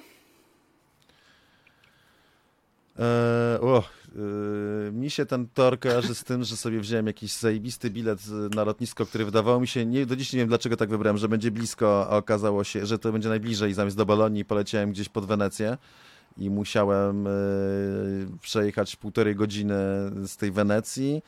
[3.00, 3.82] Eee,
[4.14, 8.20] yy, mi się ten tor kojarzy z tym, że sobie wziąłem jakiś zajebisty bilet
[8.54, 11.28] na lotnisko, który wydawało mi się, nie, do dziś nie wiem dlaczego tak wybrałem, że
[11.28, 15.24] będzie blisko, a okazało się, że to będzie najbliżej zamiast do Bolonii poleciałem gdzieś pod
[15.24, 15.78] Wenecję
[16.38, 19.74] i musiałem yy, przejechać półtorej godziny
[20.26, 21.22] z tej Wenecji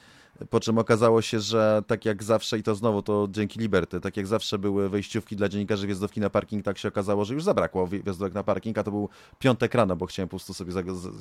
[0.50, 4.16] po czym okazało się, że tak jak zawsze, i to znowu to dzięki Liberty, tak
[4.16, 7.86] jak zawsze były wejściówki dla dziennikarzy wjazdówki na parking, tak się okazało, że już zabrakło
[7.86, 9.08] wjazdówek na parking, a to był
[9.38, 10.72] piątek rano, bo chciałem po prostu sobie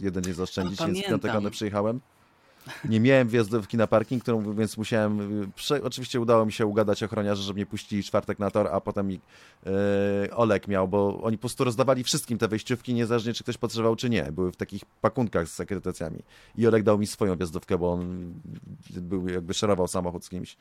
[0.02, 2.02] jeden dzień zaoszczędzić, więc piątek rano przyjechałem.
[2.86, 5.52] Nie miałem wjazdówki na parking, którą, więc musiałem.
[5.56, 5.84] Prze...
[5.84, 9.20] Oczywiście udało mi się ugadać ochroniarzy, żeby mnie puścili czwartek na tor, a potem mi
[9.66, 9.72] yy,
[10.36, 14.10] Olek miał, bo oni po prostu rozdawali wszystkim te wejściówki, niezależnie czy ktoś potrzebował, czy
[14.10, 14.32] nie.
[14.32, 16.20] Były w takich pakunkach z akredytacjami.
[16.56, 18.34] I Olek dał mi swoją wjazdówkę, bo on
[18.90, 20.58] był jakby szerował samochód z kimś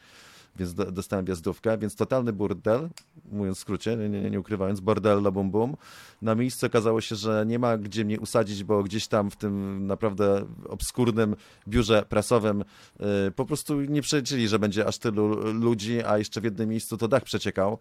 [0.57, 2.89] więc do, dostałem wjazdówkę, więc totalny burdel,
[3.33, 5.77] mówiąc w skrócie, nie, nie, nie ukrywając, bordello bum bum.
[6.23, 9.87] Na miejscu okazało się, że nie ma gdzie mnie usadzić, bo gdzieś tam w tym
[9.87, 11.37] naprawdę obskurnym
[11.69, 12.65] biurze prasowym
[13.01, 16.97] yy, po prostu nie przeczyli, że będzie aż tylu ludzi, a jeszcze w jednym miejscu
[16.97, 17.79] to dach przeciekał,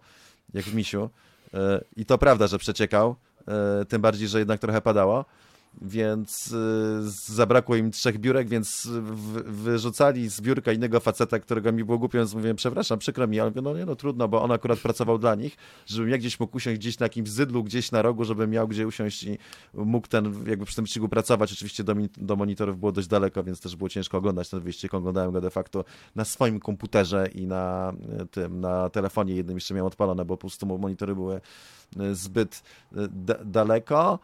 [0.54, 1.10] jak w misiu.
[1.52, 1.60] Yy,
[1.96, 3.16] I to prawda, że przeciekał,
[3.46, 5.24] yy, tym bardziej, że jednak trochę padało
[5.82, 8.88] więc y, zabrakło im trzech biurek, więc
[9.44, 13.52] wyrzucali z biurka innego faceta, którego mi było głupio, więc mówiłem, przepraszam, przykro mi, ale
[13.62, 15.56] no nie, no trudno, bo on akurat pracował dla nich,
[15.86, 18.86] żebym ja gdzieś mógł usiąść gdzieś na jakimś zydlu, gdzieś na rogu, żebym miał gdzie
[18.86, 19.38] usiąść i
[19.74, 21.52] mógł ten, jakby przy tym wyścigu pracować.
[21.52, 24.94] Oczywiście do, do monitorów było dość daleko, więc też było ciężko oglądać ten wyścig.
[24.94, 27.92] Oglądałem go de facto na swoim komputerze i na
[28.22, 31.40] y, tym, na telefonie jednym jeszcze miałem odpalone, bo po prostu monitory były
[32.00, 32.62] y, zbyt
[33.44, 34.18] daleko.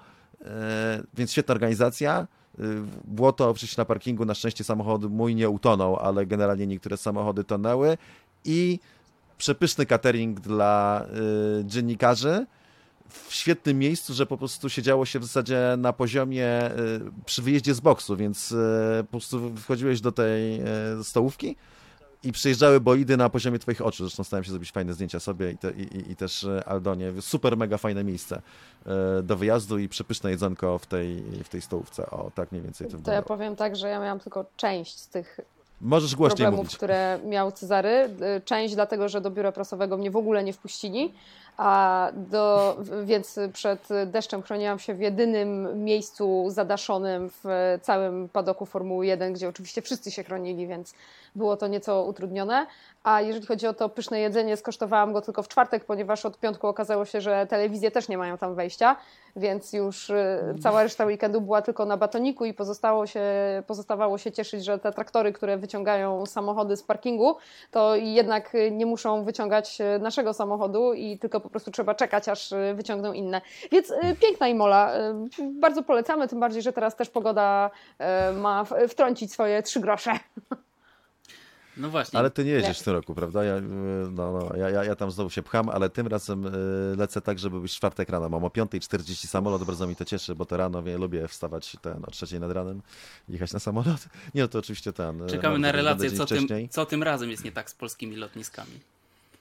[0.44, 2.26] E, więc świetna organizacja.
[2.58, 2.62] E,
[3.04, 7.98] Błoto oczywiście na parkingu, na szczęście samochód mój nie utonął, ale generalnie niektóre samochody tonęły
[8.44, 8.78] i
[9.38, 11.06] przepyszny catering dla
[11.60, 12.46] y, dziennikarzy
[13.08, 16.70] w świetnym miejscu, że po prostu siedziało się w zasadzie na poziomie
[17.26, 18.54] przy wyjeździe z boksu, więc
[19.02, 20.60] po prostu wchodziłeś do tej
[21.02, 21.56] stołówki,
[22.22, 24.04] i przyjeżdżały bolidy na poziomie twoich oczu.
[24.04, 27.12] Zresztą starałem się zrobić fajne zdjęcia sobie i, te, i, i, też e, Aldonie.
[27.20, 28.42] Super, mega fajne miejsce
[28.86, 32.10] e, do wyjazdu i przepyszne jedzonko w tej, w tej stołówce.
[32.10, 35.08] O, tak mniej więcej to, to ja powiem tak, że ja miałam tylko część z
[35.08, 35.40] tych
[35.80, 36.76] Możesz głośniej problemów, mówić.
[36.76, 37.88] które miał Cezary.
[37.88, 41.12] E, część dlatego, że do biura prasowego mnie w ogóle nie wpuścili,
[41.56, 47.44] a do, więc przed deszczem chroniłam się w jedynym miejscu zadaszonym w
[47.82, 50.94] całym padoku Formuły 1, gdzie oczywiście wszyscy się chronili, więc
[51.36, 52.66] było to nieco utrudnione.
[53.04, 56.66] A jeżeli chodzi o to pyszne jedzenie, skosztowałam go tylko w czwartek, ponieważ od piątku
[56.66, 58.96] okazało się, że telewizje też nie mają tam wejścia,
[59.36, 63.22] więc już y, cała reszta weekendu była tylko na batoniku i pozostało się,
[63.66, 67.36] pozostawało się cieszyć, że te traktory, które wyciągają samochody z parkingu,
[67.70, 72.52] to jednak nie muszą wyciągać y, naszego samochodu i tylko po prostu trzeba czekać, aż
[72.52, 73.40] y, wyciągną inne.
[73.72, 74.92] Więc piękna Imola,
[75.60, 77.70] bardzo polecamy, tym bardziej, że teraz też pogoda
[78.34, 80.12] ma wtrącić swoje trzy grosze.
[81.76, 82.18] No właśnie.
[82.18, 83.44] Ale ty nie jedziesz w tym roku, prawda?
[83.44, 83.60] Ja,
[84.10, 86.50] no, no, ja, ja, tam znowu się pcham, ale tym razem y,
[86.96, 88.28] lecę tak, żeby być czwartek rano.
[88.28, 92.04] Mam o 5.40 samolot, bardzo mi to cieszy, bo to rano wie, lubię wstawać ten,
[92.04, 92.82] o trzeciej nad ranem,
[93.28, 94.08] jechać na samolot.
[94.34, 95.28] Nie, no to oczywiście ten.
[95.28, 98.80] Czekamy na relację, co tym, co tym razem jest nie tak z polskimi lotniskami.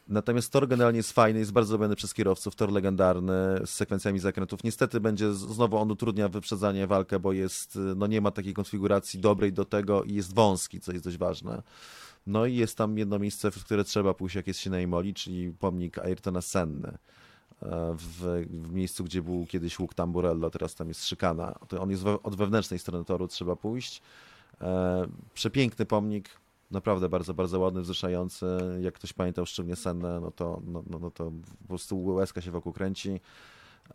[0.07, 3.33] Natomiast tor generalnie jest fajny, jest bardzo lubiany przez kierowców, tor legendarny
[3.65, 4.63] z sekwencjami zakrętów.
[4.63, 9.53] Niestety będzie, znowu on utrudnia wyprzedzanie walkę, bo jest, no nie ma takiej konfiguracji dobrej
[9.53, 11.61] do tego i jest wąski, co jest dość ważne.
[12.27, 15.13] No i jest tam jedno miejsce, w które trzeba pójść, jak jest się na Imoli,
[15.13, 16.97] czyli pomnik Ayrtona Senny.
[17.61, 21.55] E, w, w, miejscu, gdzie był kiedyś łuk Tamburello, teraz tam jest szykana.
[21.79, 24.01] On jest we, od wewnętrznej strony toru, trzeba pójść.
[24.61, 26.29] E, przepiękny pomnik,
[26.71, 28.45] naprawdę bardzo, bardzo ładny, wzruszający.
[28.81, 32.51] Jak ktoś pamiętał szczególnie Sennę, no to, no, no, no to po prostu łezka się
[32.51, 33.19] wokół kręci.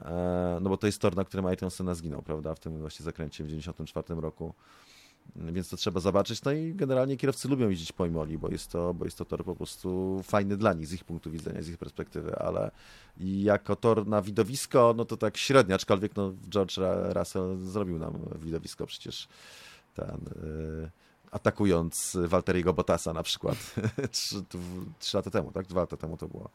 [0.01, 3.05] E, no bo to jest tor, na którym Ayrton Senna zginął, prawda, w tym właśnie
[3.05, 4.55] zakręcie w 1994 roku
[5.37, 6.43] więc to trzeba zobaczyć.
[6.43, 9.45] No i generalnie kierowcy lubią jeździć po Imoli, bo jest to, bo jest to tor
[9.45, 12.71] po prostu fajny dla nich, z ich punktu widzenia, z ich perspektywy, ale
[13.21, 16.79] jako tor na widowisko, no to tak średnio, aczkolwiek no George
[17.15, 19.29] Russell zrobił nam widowisko przecież
[19.95, 20.21] ten...
[20.83, 20.91] Yy,
[21.31, 23.75] atakując Walteriego Bottasa na przykład
[24.11, 24.45] trzy,
[24.99, 25.67] trzy lata temu, tak?
[25.67, 26.51] Dwa lata temu to było.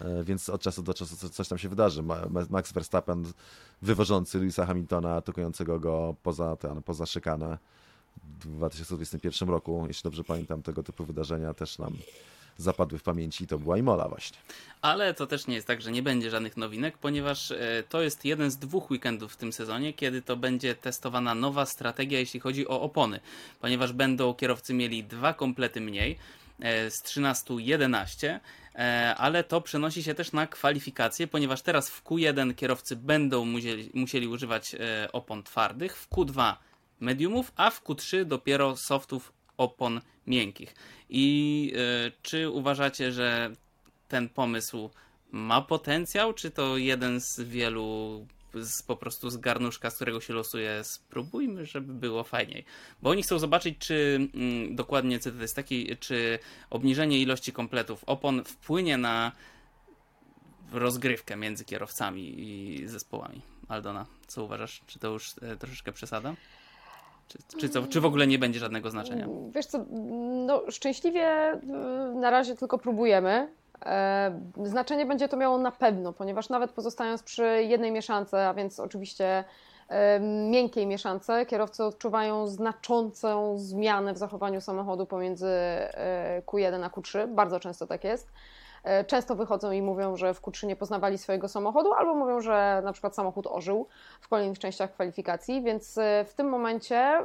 [0.00, 2.02] E, więc od czasu do czasu coś tam się wydarzy.
[2.50, 3.32] Max Verstappen
[3.82, 7.58] wywożący Louisa Hamiltona, atakującego go poza, ten, poza szykanę
[8.40, 11.96] w 2021 roku, jeśli dobrze pamiętam, tego typu wydarzenia też nam
[12.56, 14.38] zapadły w pamięci i to była Imola właśnie.
[14.82, 18.24] Ale to też nie jest tak, że nie będzie żadnych nowinek, ponieważ e, to jest
[18.24, 22.68] jeden z dwóch weekendów w tym sezonie, kiedy to będzie testowana nowa strategia, jeśli chodzi
[22.68, 23.20] o opony,
[23.60, 26.18] ponieważ będą kierowcy mieli dwa komplety mniej,
[26.60, 28.40] e, z 13 11,
[28.74, 33.90] e, ale to przenosi się też na kwalifikacje, ponieważ teraz w Q1 kierowcy będą musieli,
[33.94, 34.76] musieli używać
[35.12, 36.54] opon twardych, w Q2
[37.00, 40.74] mediumów, a w Q3 dopiero softów opon miękkich.
[41.08, 41.72] I
[42.06, 43.50] y, czy uważacie, że
[44.08, 44.90] ten pomysł
[45.32, 50.34] ma potencjał, czy to jeden z wielu z, po prostu z garnuszka, z którego się
[50.34, 52.64] losuje, spróbujmy, żeby było fajniej.
[53.02, 56.38] Bo oni chcą zobaczyć, czy mm, dokładnie co to jest taki, czy
[56.70, 59.32] obniżenie ilości kompletów opon wpłynie na
[60.72, 63.42] rozgrywkę między kierowcami i zespołami.
[63.68, 64.80] Aldona, co uważasz?
[64.86, 66.34] Czy to już e, troszeczkę przesada?
[67.30, 69.26] Czy, czy, co, czy w ogóle nie będzie żadnego znaczenia?
[69.54, 69.84] Wiesz co,
[70.46, 71.58] no szczęśliwie y,
[72.14, 73.48] na razie tylko próbujemy.
[73.86, 78.80] E, znaczenie będzie to miało na pewno, ponieważ nawet pozostając przy jednej mieszance, a więc
[78.80, 79.44] oczywiście
[79.88, 80.20] e,
[80.50, 87.34] miękkiej mieszance, kierowcy odczuwają znaczącą zmianę w zachowaniu samochodu pomiędzy e, Q1 a Q3.
[87.34, 88.32] Bardzo często tak jest.
[88.84, 92.80] E, często wychodzą i mówią, że w Q3 nie poznawali swojego samochodu, albo mówią, że
[92.84, 93.86] na przykład samochód ożył
[94.20, 97.18] w kolejnych częściach kwalifikacji, więc e, w tym momencie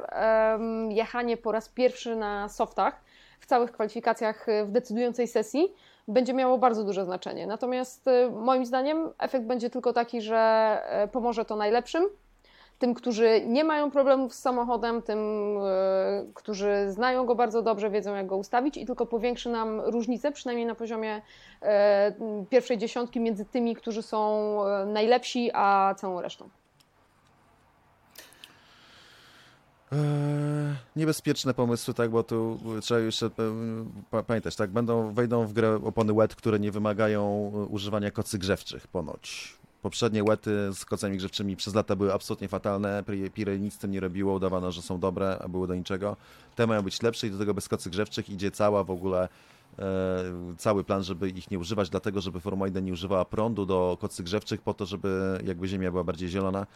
[0.88, 3.00] jechanie po raz pierwszy na softach
[3.40, 5.74] w całych kwalifikacjach e, w decydującej sesji
[6.08, 7.46] będzie miało bardzo duże znaczenie.
[7.46, 12.04] Natomiast moim zdaniem efekt będzie tylko taki, że pomoże to najlepszym,
[12.78, 15.18] tym, którzy nie mają problemów z samochodem, tym,
[15.64, 20.32] e, którzy znają go bardzo dobrze, wiedzą jak go ustawić i tylko powiększy nam różnicę,
[20.32, 21.22] przynajmniej na poziomie
[21.62, 22.12] e,
[22.50, 26.48] pierwszej dziesiątki między tymi, którzy są e, najlepsi, a całą resztą.
[30.96, 33.30] niebezpieczne pomysły, tak, bo tu trzeba jeszcze
[34.26, 39.56] pamiętać, tak, będą, wejdą w grę opony wet, które nie wymagają używania kocy grzewczych ponoć.
[39.86, 43.04] Poprzednie łety z kocami grzewczymi przez lata były absolutnie fatalne.
[43.34, 46.16] Pirelli nic z tym nie robiło, udawano, że są dobre, a były do niczego.
[46.54, 49.28] Te mają być lepsze i do tego bez kocy grzewczych idzie cała w ogóle
[49.78, 49.84] e,
[50.58, 54.22] cały plan, żeby ich nie używać, dlatego żeby Formuła 1 nie używała prądu do kocy
[54.22, 56.66] grzewczych po to, żeby jakby ziemia była bardziej zielona.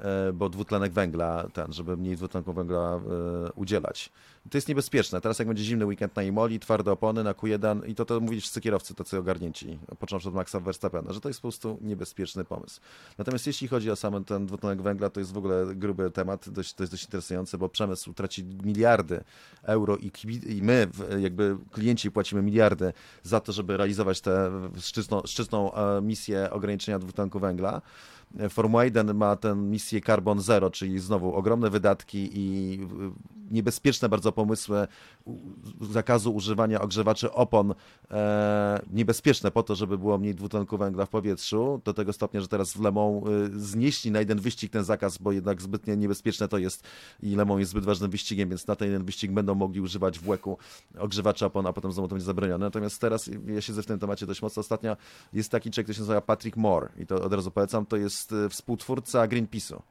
[0.00, 3.00] E, bo dwutlenek węgla, ten, żeby mniej dwutlenku węgla
[3.46, 4.10] e, udzielać.
[4.50, 5.20] To jest niebezpieczne.
[5.20, 8.40] Teraz jak będzie zimny weekend na Imoli, twarde opony na Q1 i to, to mówili
[8.40, 12.80] wszyscy kierowcy tacy ogarnięci, począwszy od Maxa Verstappena, że to jest po prostu niebezpieczny pomysł.
[13.18, 16.74] Natomiast jeśli chodzi o sam ten dwutlenek węgla, to jest w ogóle gruby temat, dość,
[16.74, 19.24] to jest dość interesujące, bo przemysł traci miliardy
[19.62, 20.12] euro i,
[20.46, 20.88] i my,
[21.18, 22.92] jakby klienci płacimy miliardy
[23.22, 27.82] za to, żeby realizować tę szczytną, szczytną e, misję ograniczenia dwutlenku węgla.
[28.50, 32.78] Formuła 1 ma tę misję Carbon Zero, czyli znowu ogromne wydatki i
[33.50, 34.86] niebezpieczne bardzo pomysły
[35.80, 37.74] zakazu używania ogrzewaczy opon,
[38.10, 42.48] e, niebezpieczne po to, żeby było mniej dwutlenku węgla w powietrzu, do tego stopnia, że
[42.48, 43.24] teraz w Lemą
[43.56, 46.84] y, znieśli na jeden wyścig ten zakaz, bo jednak zbytnie niebezpieczne to jest
[47.22, 50.28] i Lemą jest zbyt ważnym wyścigiem, więc na ten jeden wyścig będą mogli używać w
[50.28, 50.58] łeku
[50.98, 52.66] ogrzewaczy opon, a potem znowu to będzie zabronione.
[52.66, 54.60] Natomiast teraz ja siedzę w tym temacie dość mocno.
[54.60, 54.96] Ostatnio
[55.32, 58.19] jest taki człowiek, który się nazywa Patrick Moore i to od razu polecam, to jest
[58.32, 59.82] y, współtwórca Greenpeace'u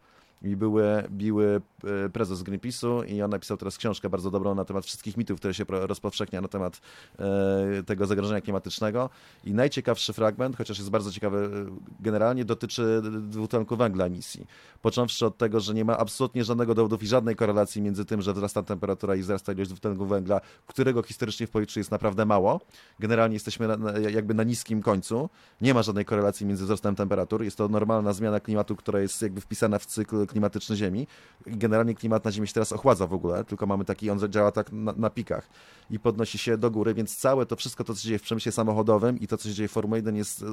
[0.41, 1.61] i były, biły
[2.05, 5.53] e, prezes Greenpeace'u i on napisał teraz książkę bardzo dobrą na temat wszystkich mitów, które
[5.53, 6.81] się rozpowszechnia na temat
[7.19, 9.09] e, tego zagrożenia klimatycznego
[9.43, 14.47] i najciekawszy fragment, chociaż jest bardzo ciekawy e, generalnie, dotyczy dwutlenku węgla emisji.
[14.81, 18.33] Począwszy od tego, że nie ma absolutnie żadnego dowodów i żadnej korelacji między tym, że
[18.33, 22.61] wzrasta temperatura i wzrasta ilość dwutlenku węgla, którego historycznie w powietrzu jest naprawdę mało.
[22.99, 23.67] Generalnie jesteśmy
[24.09, 25.29] jakby na niskim końcu.
[25.61, 27.43] Nie ma żadnej korelacji między wzrostem temperatur.
[27.43, 31.07] Jest to normalna zmiana klimatu, która jest jakby wpisana w cykl klimatyczny Ziemi.
[31.45, 34.71] Generalnie klimat na Ziemi się teraz ochładza w ogóle, tylko mamy taki, on działa tak
[34.71, 35.49] na, na pikach
[35.89, 38.51] i podnosi się do góry, więc całe to wszystko, to co się dzieje w przemyśle
[38.51, 40.45] samochodowym i to, co się dzieje w Formule 1 jest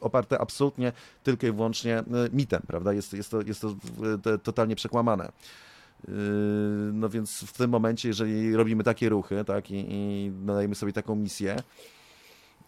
[0.00, 0.92] oparte absolutnie
[1.22, 2.92] tylko i wyłącznie e, mitem, prawda?
[2.92, 5.32] Jest, jest, to, jest to totalnie przekłamane.
[6.08, 6.14] Yy,
[6.92, 11.14] no więc w tym momencie, jeżeli robimy takie ruchy, tak, i, i nadajemy sobie taką
[11.14, 11.56] misję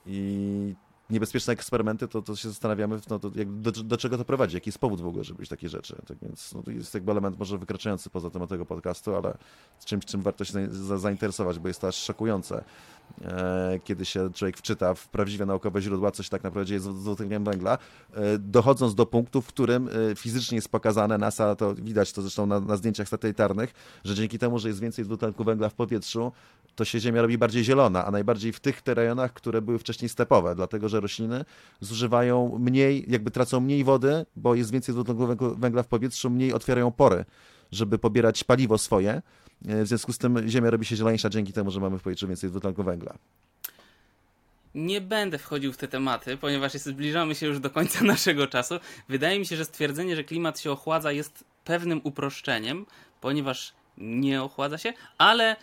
[0.07, 0.75] i
[1.11, 4.69] niebezpieczne eksperymenty, to, to się zastanawiamy, no, to jak, do, do, czego to prowadzi, jaki
[4.69, 5.97] jest powód w ogóle, żeby robić takie rzeczy.
[6.07, 9.39] Tak więc no, to jest jakby element może wykraczający poza temat tego podcastu, ale
[9.85, 12.65] czymś, czym warto się za, zainteresować, bo jest to aż szokujące,
[13.85, 17.79] kiedy się człowiek wczyta w prawdziwe naukowe źródła, coś tak naprawdę z dwutlenkiem węgla,
[18.15, 22.47] e, dochodząc do punktu, w którym e, fizycznie jest pokazane, NASA to widać to zresztą
[22.47, 23.73] na, na zdjęciach satelitarnych,
[24.05, 26.33] że dzięki temu, że jest więcej dwutlenku węgla w powietrzu,
[26.75, 30.55] to się Ziemia robi bardziej zielona, a najbardziej w tych rejonach, które były wcześniej stepowe,
[30.55, 31.45] dlatego że rośliny
[31.81, 36.91] zużywają mniej, jakby tracą mniej wody, bo jest więcej dwutlenku węgla w powietrzu, mniej otwierają
[36.91, 37.25] pory,
[37.73, 39.23] żeby pobierać paliwo swoje.
[39.63, 42.51] W związku z tym Ziemia robi się zieleńsza dzięki temu, że mamy w powietrzu więcej
[42.51, 43.15] dwutlenku węgla.
[44.75, 48.75] Nie będę wchodził w te tematy, ponieważ zbliżamy się już do końca naszego czasu.
[49.09, 52.87] Wydaje mi się, że stwierdzenie, że klimat się ochładza jest pewnym uproszczeniem,
[53.21, 55.57] ponieważ nie ochładza się, ale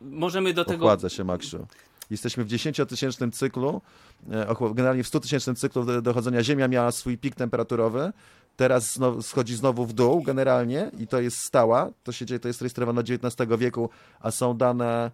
[0.00, 0.84] możemy do tego...
[0.84, 1.66] Ochładza się, Maksiu.
[2.10, 3.82] Jesteśmy w 10-tysięcznym cyklu,
[4.30, 8.12] e, generalnie w 100-tysięcznym cyklu dochodzenia Ziemia miała swój pik temperaturowy,
[8.60, 12.48] teraz znowu, schodzi znowu w dół generalnie i to jest stała, to się dzieje, to
[12.48, 13.90] jest rejestrowane od XIX wieku,
[14.20, 15.10] a są dane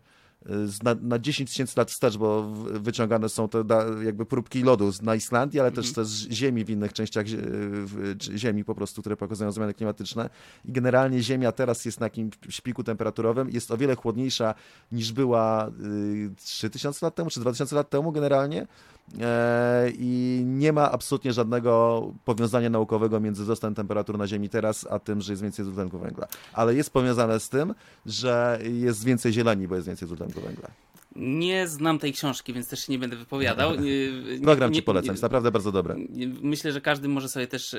[0.83, 3.65] na, na 10 tysięcy lat wstecz, bo wyciągane są te
[4.05, 6.07] jakby próbki lodu na Islandii, ale też mhm.
[6.07, 7.27] z ziemi w innych częściach
[8.37, 10.31] ziemi po prostu, które pokazują zmiany klimatyczne.
[10.65, 14.55] I generalnie Ziemia teraz jest na jakimś szpiku temperaturowym, jest o wiele chłodniejsza
[14.93, 15.71] niż była
[16.37, 18.67] 3000 y, lat temu, czy 2000 lat temu generalnie.
[19.21, 24.99] E, i nie ma absolutnie żadnego powiązania naukowego między wzrostem temperatur na Ziemi teraz, a
[24.99, 26.27] tym, że jest więcej dwutlenku węgla.
[26.53, 27.75] Ale jest powiązane z tym,
[28.07, 30.69] że jest więcej zieleni, bo jest więcej dwutlenku węgla.
[31.19, 33.73] Nie znam tej książki, więc też się nie będę wypowiadał.
[34.43, 35.97] Program ci polecam, jest naprawdę bardzo dobry.
[36.43, 37.79] Myślę, że każdy może sobie też e,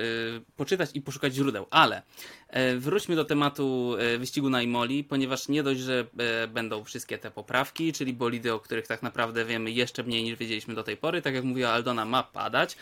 [0.57, 2.01] poczytać i poszukać źródeł, ale
[2.47, 6.07] e, wróćmy do tematu e, wyścigu na Imoli, ponieważ nie dość, że
[6.53, 10.75] będą wszystkie te poprawki, czyli bolidy, o których tak naprawdę wiemy jeszcze mniej niż wiedzieliśmy
[10.75, 11.21] do tej pory.
[11.21, 12.77] Tak jak mówiła Aldona, ma padać.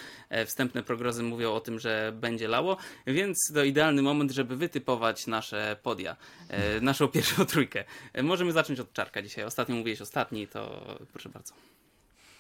[0.46, 2.78] Wstępne progrozy mówią o tym, że będzie lało,
[3.08, 6.16] więc to idealny moment, żeby wytypować nasze podia,
[6.82, 7.84] naszą pierwszą trójkę.
[8.24, 9.46] Możemy zacząć od Czarka dzisiaj.
[9.46, 10.82] Ostatnio mówiłeś ostatni, to
[11.14, 11.54] proszę bardzo.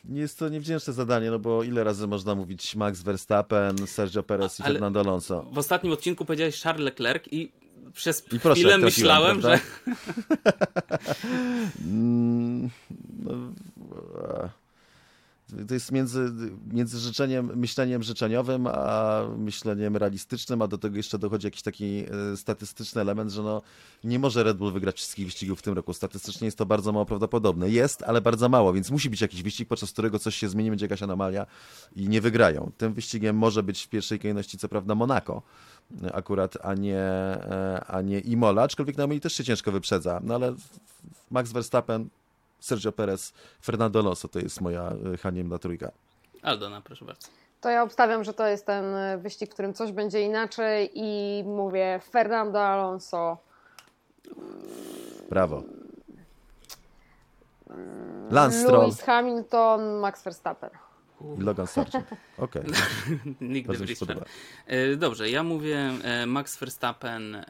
[0.10, 4.64] Jest to niewdzięczne zadanie, no bo ile razy można mówić Max Verstappen, Sergio Perez i
[4.64, 5.45] Ale Fernando Alonso?
[5.51, 7.51] W ostatnim odcinku powiedziałeś Charles Leclerc i
[7.93, 9.60] przez I proszę, chwilę myślałem, że...
[11.82, 12.70] Mm,
[13.20, 13.51] no,
[15.68, 16.32] to jest między,
[16.74, 22.38] między życzeniem, myśleniem życzeniowym, a myśleniem realistycznym, a do tego jeszcze dochodzi jakiś taki e,
[22.38, 23.62] statystyczny element, że no,
[24.03, 25.93] nie może Red Bull wygrać wszystkich wyścigów w tym roku.
[25.93, 27.70] Statystycznie jest to bardzo mało prawdopodobne.
[27.70, 30.86] Jest, ale bardzo mało, więc musi być jakiś wyścig, podczas którego coś się zmieni, będzie
[30.86, 31.45] jakaś anomalia
[31.95, 32.72] i nie wygrają.
[32.78, 35.41] Tym wyścigiem może być w pierwszej kolejności co prawda Monaco
[36.14, 40.36] akurat, a nie, e, a nie Imola, aczkolwiek na mnie też się ciężko wyprzedza, no
[40.36, 40.56] ale
[41.32, 42.10] Max Verstappen
[42.66, 45.91] Sergio Perez, Fernando Alonso to jest moja e, haniebna trójka.
[46.41, 47.28] Aldona, proszę bardzo.
[47.61, 51.43] To ja obstawiam, że to jest ten e, wyścig, w którym coś będzie inaczej i
[51.43, 53.38] mówię Fernando Alonso.
[55.30, 55.63] Brawo.
[58.32, 58.82] Lance Stroll.
[58.82, 60.70] Lewis Hamilton, Max Verstappen.
[61.39, 62.07] I Logan Sargent.
[62.38, 62.61] Okej.
[62.61, 63.36] Okay.
[63.41, 63.78] Nigdy
[64.68, 65.91] e, Dobrze, ja mówię
[66.28, 67.45] Max Verstappen,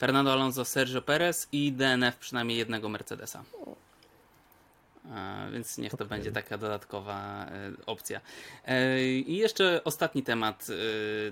[0.00, 3.44] Fernando Alonso, Sergio Perez i DNF przynajmniej jednego Mercedesa.
[5.52, 6.08] Więc niech to okay.
[6.08, 8.20] będzie taka dodatkowa e, opcja.
[8.64, 10.66] E, I jeszcze ostatni temat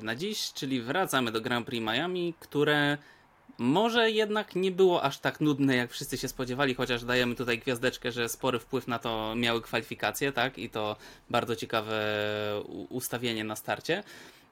[0.00, 2.98] e, na dziś, czyli wracamy do Grand Prix Miami, które
[3.58, 8.12] może jednak nie było aż tak nudne, jak wszyscy się spodziewali, chociaż dajemy tutaj gwiazdeczkę,
[8.12, 10.58] że spory wpływ na to miały kwalifikacje, tak?
[10.58, 10.96] I to
[11.30, 11.98] bardzo ciekawe
[12.88, 14.02] ustawienie na starcie.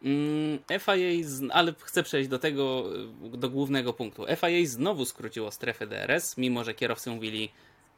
[0.07, 2.84] Mm, FIA, ale chcę przejść do tego,
[3.22, 4.24] do głównego punktu.
[4.36, 7.50] FIA znowu skróciło strefę DRS, mimo że kierowcy mówili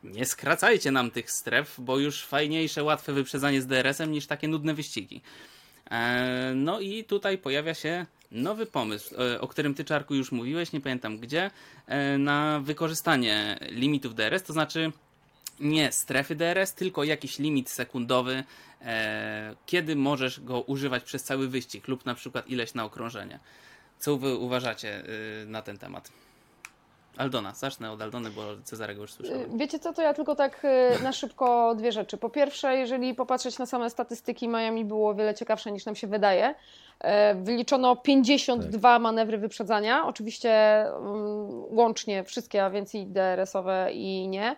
[0.04, 4.74] nie skracajcie nam tych stref, bo już fajniejsze, łatwe wyprzedzanie z DRS-em niż takie nudne
[4.74, 5.20] wyścigi.
[5.90, 10.72] E, no i tutaj pojawia się nowy pomysł, e, o którym ty, Czarku, już mówiłeś,
[10.72, 11.50] nie pamiętam gdzie,
[11.86, 14.92] e, na wykorzystanie limitów DRS, to znaczy
[15.60, 18.44] nie strefy DRS, tylko jakiś limit sekundowy,
[18.82, 23.38] e, kiedy możesz go używać przez cały wyścig lub na przykład ileś na okrążenie.
[23.98, 25.02] Co wy uważacie
[25.46, 26.12] na ten temat?
[27.18, 29.58] Aldona, zacznę od Aldony, bo Cezarego już słyszałem.
[29.58, 30.66] Wiecie co, to ja tylko tak
[31.02, 32.16] na szybko dwie rzeczy.
[32.16, 36.06] Po pierwsze, jeżeli popatrzeć na same statystyki, Miami było o wiele ciekawsze niż nam się
[36.06, 36.54] wydaje.
[37.00, 39.02] E, wyliczono 52 tak.
[39.02, 40.50] manewry wyprzedzania, oczywiście
[40.80, 44.56] mm, łącznie wszystkie, a więc i DRS-owe i nie.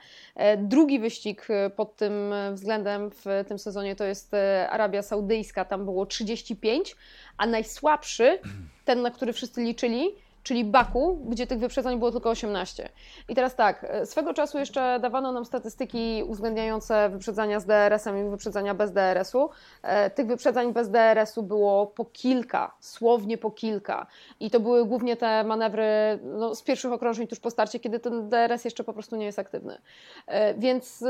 [0.58, 4.32] Drugi wyścig pod tym względem w tym sezonie to jest
[4.70, 6.96] Arabia Saudyjska, tam było 35,
[7.36, 8.38] a najsłabszy,
[8.84, 12.88] ten na który wszyscy liczyli, czyli Baku, gdzie tych wyprzedzań było tylko 18.
[13.28, 18.30] I teraz tak, e, swego czasu jeszcze dawano nam statystyki uwzględniające wyprzedzania z DRS-em i
[18.30, 19.51] wyprzedzania bez DRS-u.
[19.82, 24.07] E, tych wyprzedzań bez DRS-u było po kilka, słownie po kilka.
[24.41, 28.28] I to były głównie te manewry no, z pierwszych okrążeń tuż po starcie, kiedy ten
[28.28, 29.78] DRS jeszcze po prostu nie jest aktywny.
[30.26, 31.05] E, więc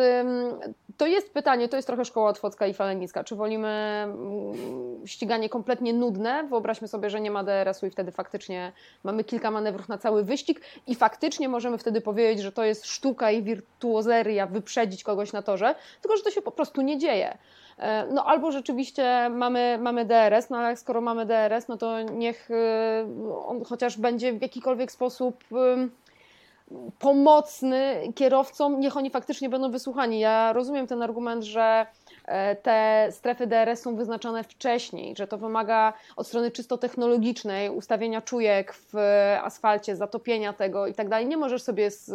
[0.96, 3.24] to jest pytanie, to jest trochę szkoła otwocka i falenicka.
[3.24, 6.44] Czy wolimy mm, ściganie kompletnie nudne?
[6.48, 8.72] Wyobraźmy sobie, że nie ma DRS-u i wtedy faktycznie
[9.04, 12.86] mamy mamy kilka manewrów na cały wyścig i faktycznie możemy wtedy powiedzieć, że to jest
[12.86, 17.38] sztuka i wirtuozeria wyprzedzić kogoś na torze, tylko że to się po prostu nie dzieje.
[17.78, 22.50] E, no albo rzeczywiście mamy, mamy DRS, no ale skoro mamy DRS, no to niech
[22.50, 22.54] e,
[23.46, 25.44] on chociaż będzie w jakikolwiek sposób
[26.98, 30.20] pomocny kierowcom, niech oni faktycznie będą wysłuchani.
[30.20, 31.86] Ja rozumiem ten argument, że
[32.62, 38.74] te strefy DRS są wyznaczone wcześniej, że to wymaga od strony czysto technologicznej ustawienia czujek
[38.74, 38.94] w
[39.42, 41.26] asfalcie, zatopienia tego i tak dalej.
[41.26, 42.10] Nie możesz sobie z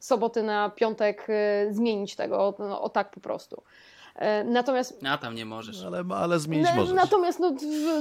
[0.00, 3.62] soboty na piątek e, zmienić tego no, o tak po prostu.
[4.14, 5.00] E, natomiast.
[5.08, 5.84] A tam nie możesz.
[5.84, 6.94] Ale, ale zmienić możesz.
[6.94, 7.52] Natomiast, no,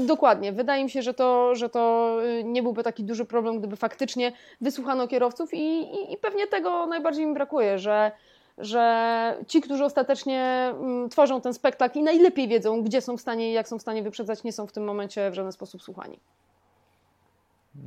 [0.02, 0.54] dokładnie.
[0.54, 4.32] Wydaje mi się, że to, że to nie byłby taki duży problem, gdyby faktycznie
[4.62, 8.12] wysłuchano kierowców, i, i, i pewnie tego najbardziej mi brakuje, że
[8.60, 13.50] że ci, którzy ostatecznie mm, tworzą ten spektakl i najlepiej wiedzą, gdzie są w stanie
[13.50, 16.20] i jak są w stanie wyprzedzać, nie są w tym momencie w żaden sposób słuchani.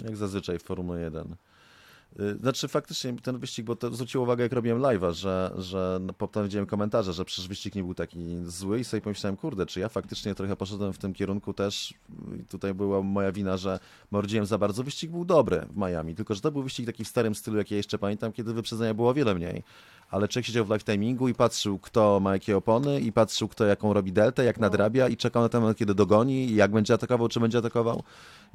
[0.04, 1.36] Jak zazwyczaj w Formule 1.
[2.20, 6.12] Y, znaczy faktycznie ten wyścig, bo to zwróciło uwagę jak robiłem live'a, że, że no,
[6.12, 9.80] potem widziałem komentarze, że przecież wyścig nie był taki zły i sobie pomyślałem, kurde, czy
[9.80, 11.94] ja faktycznie trochę poszedłem w tym kierunku też
[12.40, 13.78] i tutaj była moja wina, że
[14.10, 14.82] mordziłem za bardzo.
[14.82, 17.70] Wyścig był dobry w Miami, tylko że to był wyścig taki w starym stylu, jak
[17.70, 19.62] ja jeszcze pamiętam, kiedy wyprzedzenia było o wiele mniej
[20.12, 23.64] ale człowiek siedział w live timingu i patrzył, kto ma jakie opony i patrzył, kto
[23.64, 24.60] jaką robi deltę, jak no.
[24.60, 28.02] nadrabia i czekał na ten moment, kiedy dogoni, jak będzie atakował, czy będzie atakował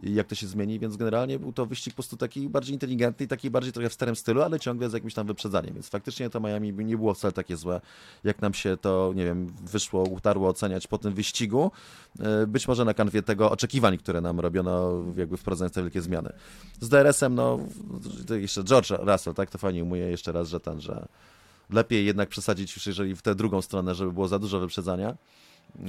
[0.04, 3.26] i jak to się zmieni, więc generalnie był to wyścig po prostu taki bardziej inteligentny
[3.26, 6.30] i taki bardziej trochę w starym stylu, ale ciągle z jakimś tam wyprzedzaniem, więc faktycznie
[6.30, 7.82] to Miami nie było wcale takie złe,
[8.24, 11.72] jak nam się to, nie wiem, wyszło, utarło oceniać po tym wyścigu,
[12.20, 16.34] e, być może na kanwie tego oczekiwań, które nam robiono, jakby wprowadzając te wielkie zmiany.
[16.80, 17.60] Z DRS-em, no,
[18.28, 21.08] to jeszcze George Russell, tak, to fajnie umuje jeszcze raz, że ten, że
[21.70, 25.18] lepiej jednak przesadzić już jeżeli w tę drugą stronę, żeby było za dużo wyprzedzania,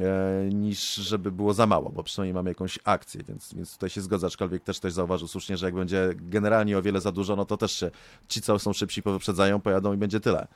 [0.01, 4.01] e, niż żeby było za mało, bo przynajmniej mamy jakąś akcję, więc, więc tutaj się
[4.01, 7.45] zgodzę, aczkolwiek też ktoś zauważył słusznie, że jak będzie generalnie o wiele za dużo, no
[7.45, 7.91] to też się
[8.29, 10.49] ci, co są szybsi, powyprzedzają, pojadą i będzie tyle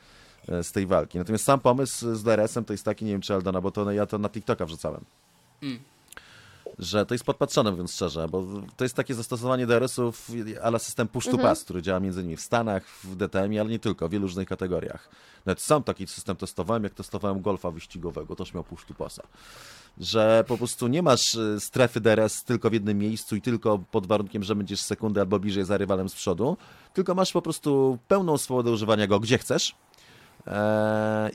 [0.49, 1.19] e, z tej walki.
[1.19, 4.07] Natomiast sam pomysł z DRS-em to jest taki, nie wiem czy Aldona, bo to ja
[4.07, 5.05] to na TikToka wrzucałem.
[5.63, 5.92] Mm
[6.79, 8.45] że to jest podpatrzone, mówiąc szczerze, bo
[8.77, 10.31] to jest takie zastosowanie DRS-ów
[10.63, 11.49] ale system push to mhm.
[11.49, 14.49] pass, który działa między innymi w Stanach, w DTM, ale nie tylko, w wielu różnych
[14.49, 15.09] kategoriach.
[15.47, 19.23] Nawet sam taki system testowałem, jak testowałem golfa wyścigowego, też miał push to passa.
[19.99, 24.07] Że po prostu nie masz y, strefy DRS tylko w jednym miejscu i tylko pod
[24.07, 26.57] warunkiem, że będziesz sekundę albo bliżej za rywalem z przodu,
[26.95, 29.75] tylko masz po prostu pełną swobodę używania go gdzie chcesz,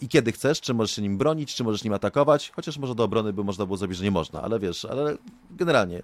[0.02, 3.04] i kiedy chcesz, czy możesz się nim bronić, czy możesz nim atakować, chociaż może do
[3.04, 5.18] obrony by można było zrobić, że nie można, ale wiesz, ale
[5.52, 6.04] generalnie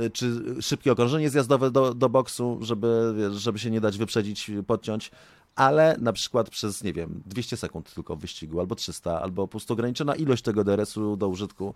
[0.00, 4.50] y, czy szybkie okrążenie zjazdowe do, do boksu, żeby, wiesz, żeby się nie dać wyprzedzić,
[4.66, 5.10] podciąć,
[5.58, 9.72] ale na przykład przez, nie wiem, 200 sekund tylko wyścigu, albo 300, albo po prostu
[9.72, 11.74] ograniczona ilość tego DRS-u do użytku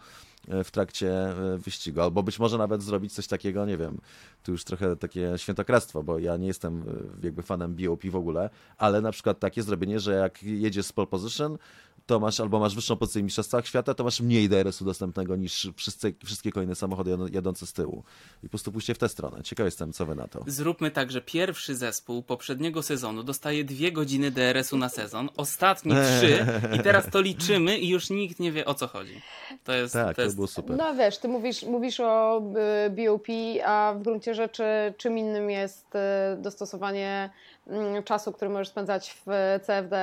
[0.48, 4.00] e, w trakcie e, wyścigu, albo być może nawet zrobić coś takiego, nie wiem,
[4.42, 6.82] tu już trochę takie świętokradztwo, bo ja nie jestem
[7.22, 10.92] e, jakby fanem BOP w ogóle, ale na przykład takie zrobienie, że jak jedziesz z
[10.92, 11.58] pole position,
[12.06, 15.68] to masz albo masz wyższą pozycję w Mistrzostwach Świata, to masz mniej DRS-u dostępnego niż
[15.76, 18.04] wszyscy, wszystkie kolejne samochody jadące z tyłu.
[18.42, 19.42] I po prostu pójście w tę stronę.
[19.42, 20.44] Ciekaw jestem, co wy na to.
[20.46, 26.46] Zróbmy tak, że pierwszy zespół poprzedniego sezonu dostaje dwie godziny DRS-u na sezon, ostatni trzy
[26.76, 29.22] i teraz to liczymy i już nikt nie wie o co chodzi.
[29.64, 30.34] To jest, tak, to, jest...
[30.34, 30.76] to było super.
[30.76, 32.42] No wiesz, ty mówisz, mówisz o
[32.86, 33.26] y, BOP,
[33.64, 34.64] a w gruncie rzeczy
[34.96, 35.98] czym innym jest y,
[36.36, 37.30] dostosowanie
[37.66, 39.30] mm, czasu, który możesz spędzać w
[39.66, 39.96] CFD,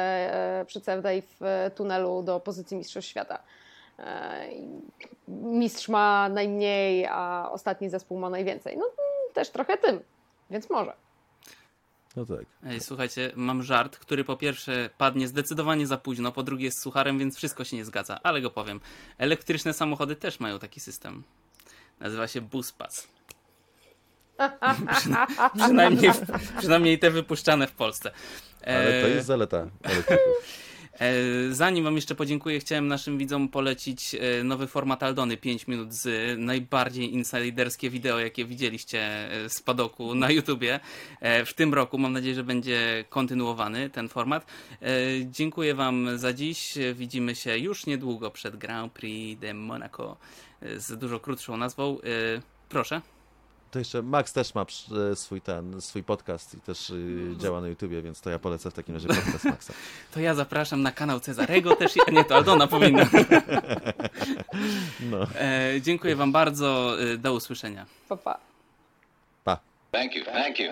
[0.62, 3.40] y, przy CFD i w tunelu do pozycji Mistrzostw Świata.
[5.28, 8.78] Mistrz ma najmniej, a ostatni zespół ma najwięcej.
[8.78, 8.86] No
[9.34, 10.00] też trochę tym,
[10.50, 10.94] więc może.
[12.20, 12.46] No tak.
[12.66, 17.20] Ej, słuchajcie, mam żart, który po pierwsze padnie zdecydowanie za późno, po drugie jest sucharem,
[17.20, 18.80] więc wszystko się nie zgadza, ale go powiem.
[19.18, 21.24] Elektryczne samochody też mają taki system.
[22.00, 23.08] Nazywa się Buspas.
[24.98, 25.28] Przyna
[25.64, 26.12] przynajmniej,
[26.58, 28.12] przynajmniej te wypuszczane w Polsce.
[28.66, 30.34] Ale to E, jest zaleta elektryków.
[31.52, 36.39] Zanim Wam jeszcze podziękuję, chciałem naszym widzom polecić e, nowy format Aldony 5 minut z
[36.39, 39.00] najbardziej insiderskie wideo, jakie widzieliście
[39.32, 40.80] e, z padoku na YouTubie
[41.20, 41.97] e, w tym roku.
[41.97, 44.45] Mam nadzieję, że będzie kontynuowany ten format.
[44.82, 44.88] E,
[45.26, 46.78] Dziękuję Wam za dziś.
[46.93, 50.18] Widzimy się już niedługo przed Grand Prix de Monaco
[50.62, 51.97] e, z dużo krótszą nazwą.
[52.38, 53.02] E, Proszę.
[53.72, 57.68] To jeszcze Max też ma przy- swój ten, swój podcast i też y, działa na
[57.68, 59.74] YouTubie, więc to ja polecę w takim razie podcast Maxa.
[60.14, 61.94] To ja zapraszam na kanał Cezarego też.
[62.08, 63.06] A nie, to Aldona powinna.
[65.00, 66.96] No, E, Dziękuję Wam bardzo.
[67.04, 67.86] E, Do usłyszenia.
[68.10, 68.40] Pa, pa.
[69.44, 69.60] pa.
[69.92, 70.26] Thank you.
[70.26, 70.72] Thank you.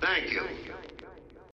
[0.00, 0.75] Thank you.